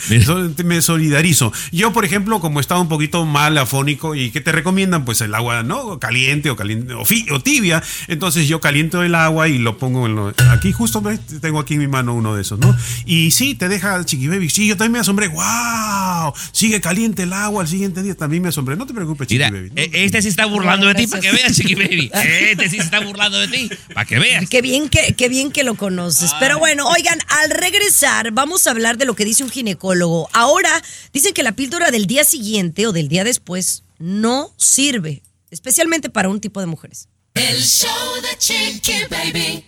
[0.66, 1.54] Me solidarizo.
[1.72, 5.34] Yo, por ejemplo, como estaba un poquito mal afónico y que te recomiendan, pues el
[5.34, 5.98] agua, ¿no?
[6.00, 7.82] Caliente o caliente o, fi- o tibia.
[8.08, 11.20] Entonces yo caliento el agua y lo pongo en lo, aquí justo ¿ves?
[11.42, 12.76] tengo aquí en mi mano uno de esos, ¿no?
[13.06, 14.50] Y sí, te deja Chiqui Baby.
[14.50, 15.30] Sí, yo también me asombré.
[15.30, 16.34] ¡Wow!
[16.52, 18.16] Sigue caliente el agua al siguiente día.
[18.16, 18.76] También me asombré.
[18.80, 19.72] No te preocupes, Chiqui Mira, Baby.
[19.76, 22.12] eh, este sí está burlando de ti para que veas, Chiqui Baby.
[22.50, 24.50] Este sí se está burlando de ti para que veas.
[24.50, 26.32] Qué bien que, qué bien que lo conoces.
[26.40, 30.30] Pero bueno, oigan, al regresar vamos a hablar de lo que dice un ginecólogo.
[30.32, 30.82] Ahora
[31.14, 36.30] dicen que la píldora del día siguiente o del día después no sirve, especialmente para
[36.30, 37.10] un tipo de mujeres.
[37.34, 37.90] El show
[38.22, 39.66] de Chiqui Baby.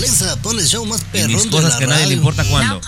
[0.00, 2.14] Alexa, pon el show más Y perrón mis de cosas la que a nadie le
[2.14, 2.80] importa cuándo.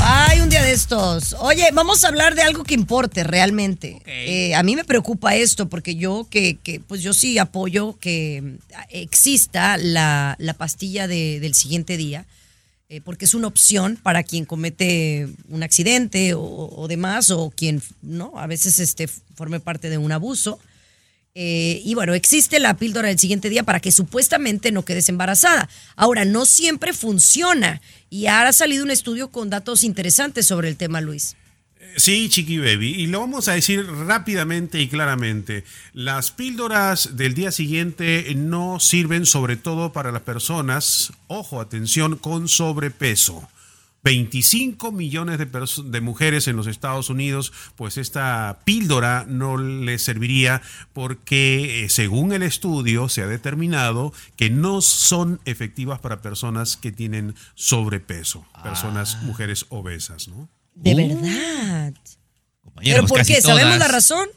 [0.00, 1.34] Ay, un día de estos.
[1.40, 4.00] Oye, vamos a hablar de algo que importe realmente.
[4.06, 8.58] Eh, a mí me preocupa esto porque yo que, que, pues yo sí apoyo que
[8.90, 12.24] exista la, la pastilla de- del siguiente día.
[12.88, 17.80] eh, porque es una opción para quien comete un accidente o, o demás, o quien
[18.02, 20.58] no a veces este, forme parte de un abuso.
[21.34, 25.68] Eh, y bueno, existe la píldora del siguiente día para que supuestamente no quedes embarazada.
[25.96, 27.80] Ahora, no siempre funciona.
[28.08, 31.36] Y ha salido un estudio con datos interesantes sobre el tema, Luis.
[31.96, 32.94] Sí, Chiqui Baby.
[32.94, 35.64] Y lo vamos a decir rápidamente y claramente.
[35.92, 42.48] Las píldoras del día siguiente no sirven sobre todo para las personas, ojo, atención, con
[42.48, 43.48] sobrepeso.
[44.02, 51.84] 25 millones de, mujeres en los Estados Unidos, pues esta píldora no les serviría porque
[51.84, 57.34] eh, según el estudio se ha determinado que no son efectivas para personas que tienen
[57.54, 60.48] sobrepeso, personas, mujeres obesas, ¿no?
[60.74, 61.94] De Uh, verdad.
[62.82, 63.40] ¿Pero por qué?
[63.42, 64.28] ¿Sabemos la razón?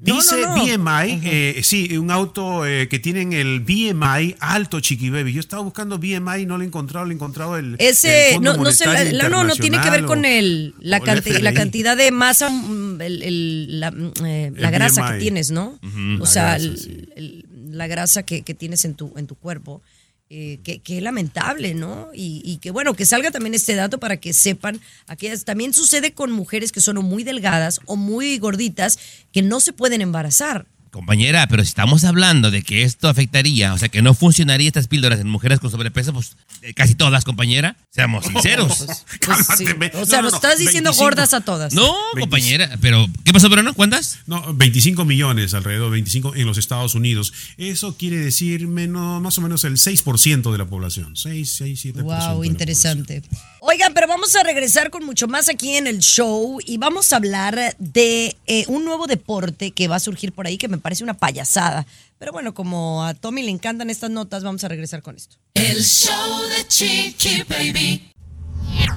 [0.00, 0.62] Dice no, no.
[0.64, 5.32] BMI, eh, sí, un auto eh, que tienen el BMI alto, Chiqui Baby.
[5.32, 7.74] Yo estaba buscando BMI y no lo he encontrado, lo he encontrado el.
[7.74, 10.74] el Ese, Fondo no, no, sé, la- la- no, no tiene que ver con el,
[10.78, 15.12] la, el la cantidad de masa, mm, el- el- la, mm, eh, la El grasa
[15.14, 15.80] que tienes, ¿no?
[15.82, 17.44] O la sea, grasa, sí.
[17.70, 19.82] la grasa que, que tienes en tu, en tu cuerpo.
[20.30, 22.10] Eh, que, que lamentable, ¿no?
[22.12, 26.12] Y, y que bueno, que salga también este dato para que sepan, aquellas, también sucede
[26.12, 28.98] con mujeres que son muy delgadas o muy gorditas
[29.32, 30.66] que no se pueden embarazar.
[30.90, 34.88] Compañera, pero si estamos hablando de que esto afectaría, o sea, que no funcionaría estas
[34.88, 36.36] píldoras en mujeres con sobrepeso, pues
[36.74, 37.76] casi todas, compañera.
[37.90, 38.86] Seamos sinceros.
[39.24, 39.64] Pues sí.
[39.94, 41.04] O sea, nos estás diciendo 25.
[41.04, 41.72] gordas a todas.
[41.72, 43.74] No, compañera, pero ¿qué pasó, Bruno?
[43.74, 44.18] ¿Cuántas?
[44.26, 47.32] No, 25 millones alrededor, 25 en los Estados Unidos.
[47.56, 51.16] Eso quiere decir menos, más o menos el 6% de la población.
[51.16, 51.92] 6, 6, 7%.
[51.92, 53.22] de la Wow, interesante.
[53.60, 57.16] Oigan, pero vamos a regresar con mucho más aquí en el show y vamos a
[57.16, 61.04] hablar de eh, un nuevo deporte que va a surgir por ahí que me parece
[61.04, 61.86] una payasada.
[62.18, 65.36] Pero bueno, como a Tommy le encantan estas notas, vamos a regresar con esto.
[65.54, 68.12] El show de Chiqui Baby.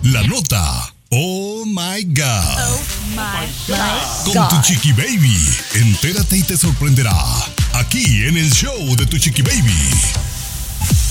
[0.04, 0.94] La nota.
[1.12, 2.80] Oh my God.
[4.24, 4.50] Con God.
[4.50, 5.38] tu Chiqui Baby.
[5.76, 7.16] Entérate y te sorprenderá.
[7.74, 9.78] Aquí en el show de tu Chiqui Baby.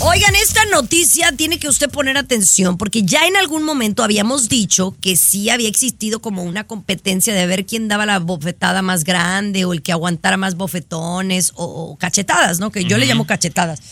[0.03, 4.97] Oigan, esta noticia tiene que usted poner atención porque ya en algún momento habíamos dicho
[5.03, 9.67] que sí había existido como una competencia de ver quién daba la bofetada más grande
[9.67, 12.73] o el que aguantara más bofetones o, o cachetadas, ¿no?
[12.73, 13.83] Que yo le llamo cachetadas.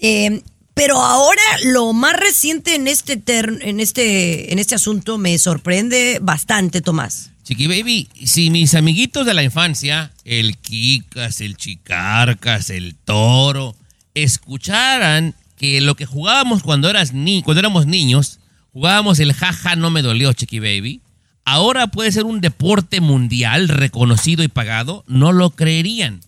[0.00, 0.40] Eh,
[0.72, 6.80] pero ahora lo más reciente en este, en este, en este asunto me sorprende bastante,
[6.80, 7.32] Tomás.
[7.44, 13.76] Chiqui Baby, si mis amiguitos de la infancia, el Kikas, el Chicarcas, el Toro,
[14.14, 18.40] escucharan que lo que jugábamos cuando, eras ni cuando éramos niños,
[18.72, 21.00] jugábamos el jaja no me dolió, Chiqui Baby,
[21.44, 26.20] ahora puede ser un deporte mundial reconocido y pagado, no lo creerían.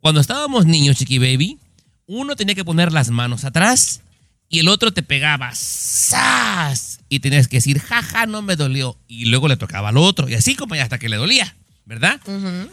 [0.00, 1.58] Cuando estábamos niños, Chiqui Baby,
[2.06, 4.00] uno tenía que poner las manos atrás
[4.48, 7.00] y el otro te pegaba ¡zas!
[7.08, 10.34] y tenías que decir jaja no me dolió y luego le tocaba al otro y
[10.34, 12.20] así como ya hasta que le dolía, ¿verdad?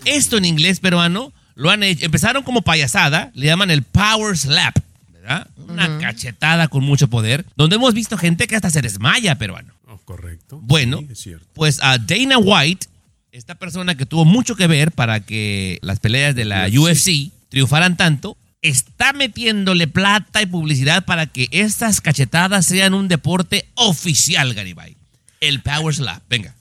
[0.06, 4.78] Esto en inglés peruano lo han hecho, empezaron como payasada, le llaman el power slap,
[5.12, 5.48] ¿verdad?
[5.58, 9.74] Una cachetada con mucho poder, donde hemos visto gente que hasta se desmaya peruano.
[9.88, 10.60] Oh, correcto.
[10.62, 11.46] Bueno, Sí, es cierto.
[11.54, 12.88] pues a Dana White,
[13.32, 17.98] esta persona que tuvo mucho que ver para que las peleas de la UFC triunfaran
[17.98, 24.96] tanto, está metiéndole plata y publicidad para que estas cachetadas sean un deporte oficial, Garibay.
[25.40, 26.24] El Power Slap.
[26.30, 26.55] Venga.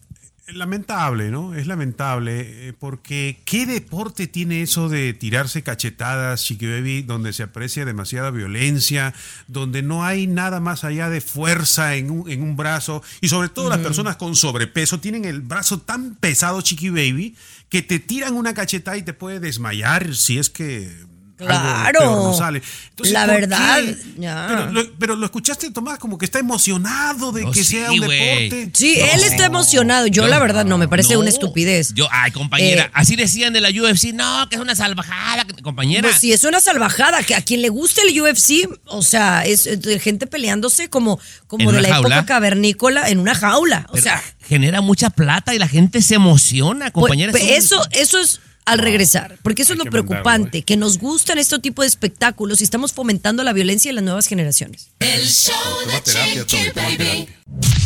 [0.47, 1.55] Lamentable, ¿no?
[1.55, 7.45] Es lamentable, eh, porque ¿qué deporte tiene eso de tirarse cachetadas, Chiqui Baby, donde se
[7.45, 9.15] aprecia demasiada violencia,
[9.49, 13.49] donde no hay nada más allá de fuerza en un, en un brazo, y sobre
[13.49, 17.37] todo las personas con sobrepeso tienen el brazo tan pesado, Chiqui Baby,
[17.71, 21.14] que te tiran una cachetada y te puede desmayar si es que...
[21.39, 21.99] algo Claro.
[22.01, 22.63] peor no sale.
[23.11, 23.83] La ¿por verdad,
[24.17, 24.47] ya.
[24.49, 27.91] Pero, lo, pero lo escuchaste, Tomás, como que está emocionado de No, que sí, sea
[27.91, 28.71] un deporte.
[28.73, 29.05] Sí, No.
[29.07, 30.07] él está emocionado.
[30.07, 31.21] Yo, la verdad, no, me parece No.
[31.21, 31.93] una estupidez.
[31.95, 36.03] Yo, ay, compañera, Eh, así decían de la UFC, no, que es una salvajada, compañera.
[36.09, 37.23] Pues sí, es una salvajada.
[37.25, 39.69] Que a quien le guste el UFC, o sea, es,
[40.01, 41.19] gente peleándose como,
[41.49, 42.17] como de la jaula.
[42.17, 43.87] época cavernícola en una jaula.
[43.91, 47.33] O sea, genera mucha plata y la gente se emociona, Pues, compañeras.
[47.33, 51.39] pues, eso, eso es al regresar, porque eso es lo mandarlo, preocupante, que nos gustan
[51.39, 54.89] este tipo de espectáculos y estamos fomentando la violencia en las nuevas generaciones.
[55.01, 55.55] El show
[55.87, 57.29] de terapia, Chiqui Baby.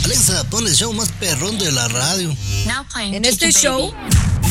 [0.04, 2.30] Alexa, pon el show más perrón de la radio.
[2.30, 3.52] En Chiqui este Baby.
[3.60, 3.94] show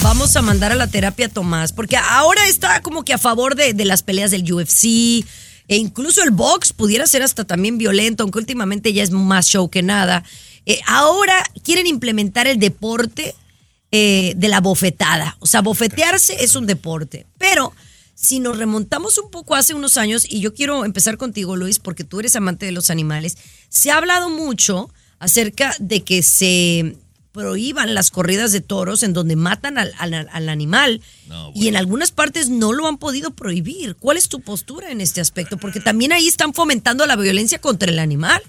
[0.03, 3.55] vamos a mandar a la terapia a Tomás, porque ahora está como que a favor
[3.55, 5.25] de, de las peleas del UFC,
[5.69, 9.69] e incluso el box pudiera ser hasta también violento, aunque últimamente ya es más show
[9.69, 10.23] que nada.
[10.65, 13.35] Eh, ahora quieren implementar el deporte
[13.91, 15.37] eh, de la bofetada.
[15.39, 17.25] O sea, bofetearse es un deporte.
[17.37, 17.73] Pero
[18.15, 22.03] si nos remontamos un poco hace unos años, y yo quiero empezar contigo, Luis, porque
[22.03, 23.37] tú eres amante de los animales,
[23.69, 26.95] se ha hablado mucho acerca de que se
[27.31, 31.75] prohíban las corridas de toros en donde matan al, al- al animal No, y en
[31.75, 33.95] algunas partes no lo han podido prohibir.
[33.95, 35.57] ¿Cuál es tu postura en este aspecto?
[35.57, 38.41] Porque también ahí están fomentando la violencia contra el animal.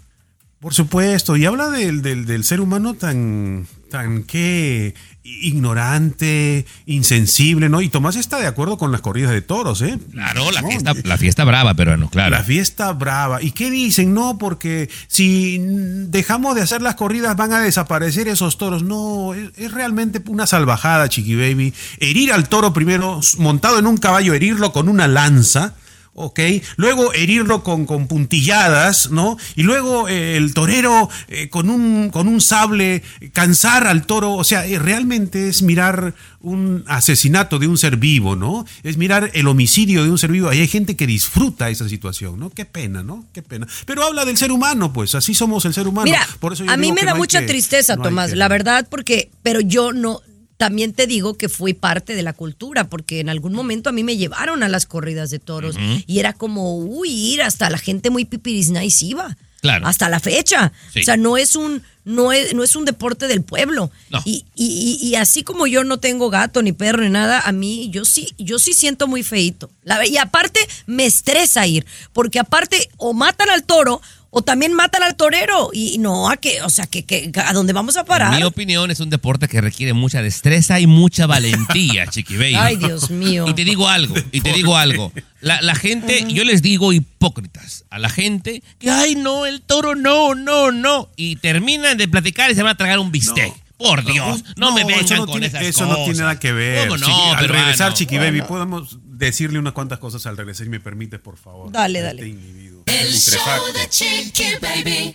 [0.58, 4.94] Por supuesto, y habla del, del- del ser humano tan, tan que
[5.42, 7.80] ignorante, insensible, ¿no?
[7.80, 9.98] Y Tomás está de acuerdo con las corridas de toros, ¿eh?
[10.12, 12.30] Claro, la No, fiesta, la fiesta brava, peruano, claro.
[12.30, 13.42] La fiesta brava.
[13.42, 14.14] ¿Y qué dicen?
[14.14, 18.82] No, porque si dejamos de hacer las corridas van a desaparecer esos toros.
[18.82, 21.74] No, es, es realmente una salvajada, Chiqui Baby.
[21.98, 25.74] Herir al toro primero, montado en un caballo, herirlo con una lanza.
[26.18, 26.40] ¿Ok?
[26.76, 29.36] Luego herirlo con, con puntilladas, ¿no?
[29.56, 33.02] Y luego eh, el torero eh, con, un, con un sable
[33.32, 38.36] cansar al toro, o sea, eh, realmente es mirar un asesinato de un ser vivo,
[38.36, 38.64] ¿no?
[38.82, 40.48] Es mirar el homicidio de un ser vivo.
[40.48, 42.50] Ahí hay gente que disfruta esa situación, ¿no?
[42.50, 43.24] Qué pena, ¿no?
[43.32, 43.66] Qué pena.
[43.86, 46.04] Pero habla del ser humano, pues, así somos el ser humano.
[46.04, 48.48] Mira, Por eso yo a mí me da mucha que- tristeza, no Tomás, que- la
[48.48, 50.20] verdad, porque, pero yo no,
[50.58, 54.04] también te digo que fui parte de la cultura, porque en algún momento a mí
[54.04, 58.10] me llevaron a las corridas de toros y era como, uy, ir hasta la gente
[58.10, 59.36] muy pipirisna y sí iba.
[59.60, 59.88] Claro.
[59.88, 60.72] Hasta la fecha.
[60.92, 61.00] Sí.
[61.00, 63.90] O sea, no es un, no es, no es un deporte del pueblo.
[64.08, 64.22] No.
[64.24, 67.50] Y, y- y- y así como yo no tengo gato ni perro ni nada, a
[67.50, 69.68] mí yo sí, yo sí siento muy feito.
[69.82, 74.00] La, y aparte me estresa ir, porque aparte o matan al toro
[74.30, 75.70] o también matan al torero.
[75.72, 78.36] Y no, a que, o sea, que, que a dónde vamos a En parar.
[78.36, 82.54] mi opinión, es un deporte que requiere mucha destreza y mucha valentía, Chiqui Baby.
[82.56, 83.46] Ay, Dios mío.
[83.48, 85.12] Y te digo algo, y te digo algo.
[85.40, 89.94] La, la gente, yo les digo hipócritas a la gente que, ay, no, el toro
[89.94, 91.08] no, no, no.
[91.16, 93.52] Y terminan de platicar y se van a tragar un bistec.
[93.78, 95.98] Por Dios, no, me vengan eso no con tiene, esas eso cosas.
[95.98, 96.88] no tiene nada que ver.
[96.88, 97.62] ¿Cómo no, Chiqui- al peruano?
[97.62, 101.70] regresar, Chiqui Baby, podemos decirle unas cuantas cosas al regresar, si me permites, por favor.
[101.70, 102.28] Dale, Este dale.
[102.28, 102.77] individuo.
[102.88, 105.14] El show de Chiqui Baby.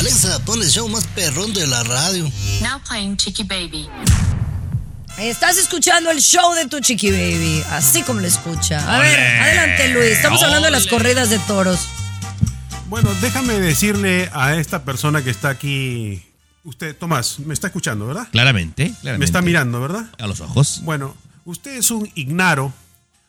[0.00, 2.30] Alexa, pon el show más perrón de la radio.
[2.60, 3.88] Now playing Chiqui Baby.
[5.16, 8.80] Estás escuchando el show de tu chiqui baby, así como lo escucha.
[8.94, 11.88] A ver, adelante Luis, estamos hablando de las corridas de toros.
[12.90, 16.22] Bueno, déjame decirle a esta persona que está aquí.
[16.64, 18.28] Usted, Tomás, me está escuchando, ¿verdad?
[18.30, 19.18] Claramente, claramente.
[19.18, 20.04] Me está mirando, ¿verdad?
[20.18, 20.82] A los ojos.
[20.82, 22.74] Bueno, usted es un ignaro,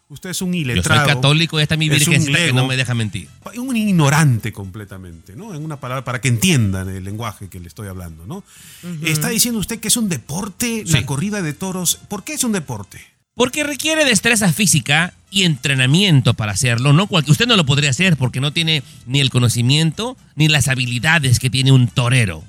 [0.10, 1.08] usted es un Yo soy iletrado.
[1.08, 3.28] católico y esta es mi es un virgencita que lego, no me deja mentir.
[3.58, 5.54] Un ignorante completamente, ¿no?
[5.54, 8.44] En una palabra, para que entiendan el lenguaje que le estoy hablando, ¿no?
[9.04, 10.94] Está diciendo usted que es un deporte Sí.
[10.94, 12.00] la corrida de toros.
[12.08, 13.00] ¿Por qué es un deporte?
[13.36, 16.92] Porque requiere destreza física y entrenamiento para hacerlo.
[16.94, 21.40] No usted no lo podría hacer porque no tiene ni el conocimiento ni las habilidades
[21.40, 22.44] que tiene un torero.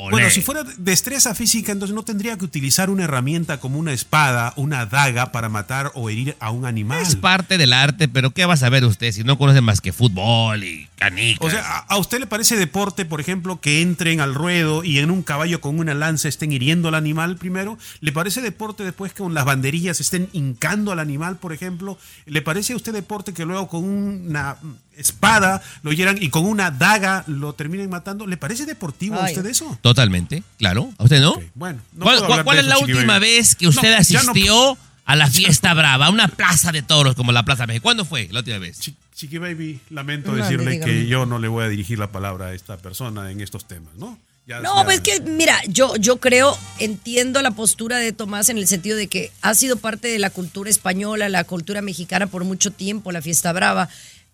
[0.00, 0.10] Olé.
[0.12, 4.52] Bueno, si fuera destreza física, entonces no tendría que utilizar una herramienta como una espada,
[4.56, 7.02] una daga para matar o herir a un animal.
[7.02, 9.92] es parte del arte, pero ¿qué va a saber usted si no conoce más que
[9.92, 11.46] fútbol y canicas?
[11.46, 14.98] O sea, ¿a- ¿a usted le parece deporte, por ejemplo, que entren al ruedo y
[14.98, 17.78] en un caballo con una lanza estén hiriendo al animal primero?
[18.00, 21.98] ¿Le parece deporte después que con las banderillas estén hincando al animal, por ejemplo?
[22.26, 24.56] ¿Le parece a usted deporte que luego con una
[24.96, 28.26] espada lo hieran y con una daga lo terminen matando?
[28.26, 29.78] ¿Le parece deportivo a usted eso?
[29.80, 30.92] Totalmente, claro.
[30.98, 31.32] ¿A usted no?
[31.32, 33.26] Ok, bueno, no ¿Cuál, puedo cuál- hablar cuál de es eso, la Chiqui última Baby.
[33.26, 36.82] vez que usted No, ya no- asistió a la fiesta brava, a una plaza de
[36.82, 37.82] toros como la Plaza México?
[37.84, 38.78] ¿Cuándo fue la última vez?
[38.78, 40.92] Chi- Chiqui Baby, lamento decirle dígame.
[40.92, 43.94] que yo no le voy a dirigir la palabra a esta persona en estos temas,
[43.96, 44.18] ¿no?
[44.46, 48.58] Ya- No, ya- pues que, mira, yo, yo creo, entiendo la postura de Tomás en
[48.58, 52.44] el sentido de que ha sido parte de la cultura española, la cultura mexicana por
[52.44, 53.88] mucho tiempo, la fiesta brava,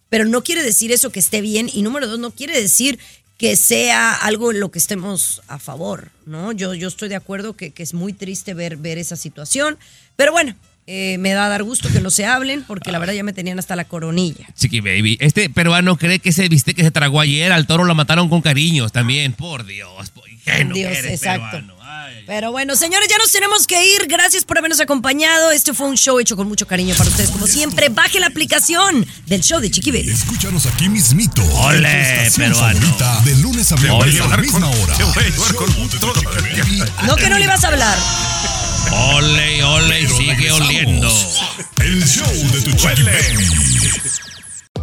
[0.09, 2.99] pero no quiere decir eso que esté bien y número dos, no quiere decir
[3.39, 6.53] que sea algo en lo que estemos a favor, ¿no?
[6.53, 9.79] Yo, yo estoy de acuerdo que, que es muy triste ver, ver esa situación,
[10.17, 10.57] pero bueno,
[10.89, 13.33] eh, me da a dar gusto que lo se hablen porque la verdad ya me
[13.33, 14.47] tenían hasta la coronilla.
[14.55, 17.95] Chiqui Baby, este peruano cree que ese bistec que se tragó ayer al toro lo
[17.97, 19.33] mataron con cariños también.
[19.33, 21.59] Por Dios, ingenuo que Dios, eres, exacto.
[21.59, 21.76] peruano.
[22.27, 24.07] Pero bueno, señores, ya nos tenemos que ir.
[24.09, 25.53] Gracias por habernos acompañado.
[25.53, 27.31] Este fue un show hecho con mucho cariño para ustedes.
[27.31, 30.11] Como siempre, baje la aplicación del show de Chiqui Baby.
[30.11, 31.43] Escúchanos aquí mismito.
[31.61, 32.97] Ole, peruano.
[33.25, 34.97] De lunes a viernes a la misma hora.
[35.57, 35.69] Con.
[37.07, 37.99] No que no le ibas a hablar.
[39.15, 40.69] Ole, ole, Pero sigue regresamos.
[40.69, 41.13] oliendo.
[41.79, 43.49] El show de tu Chiqui Baby.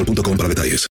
[0.00, 0.88] boostmobile.com para detalles.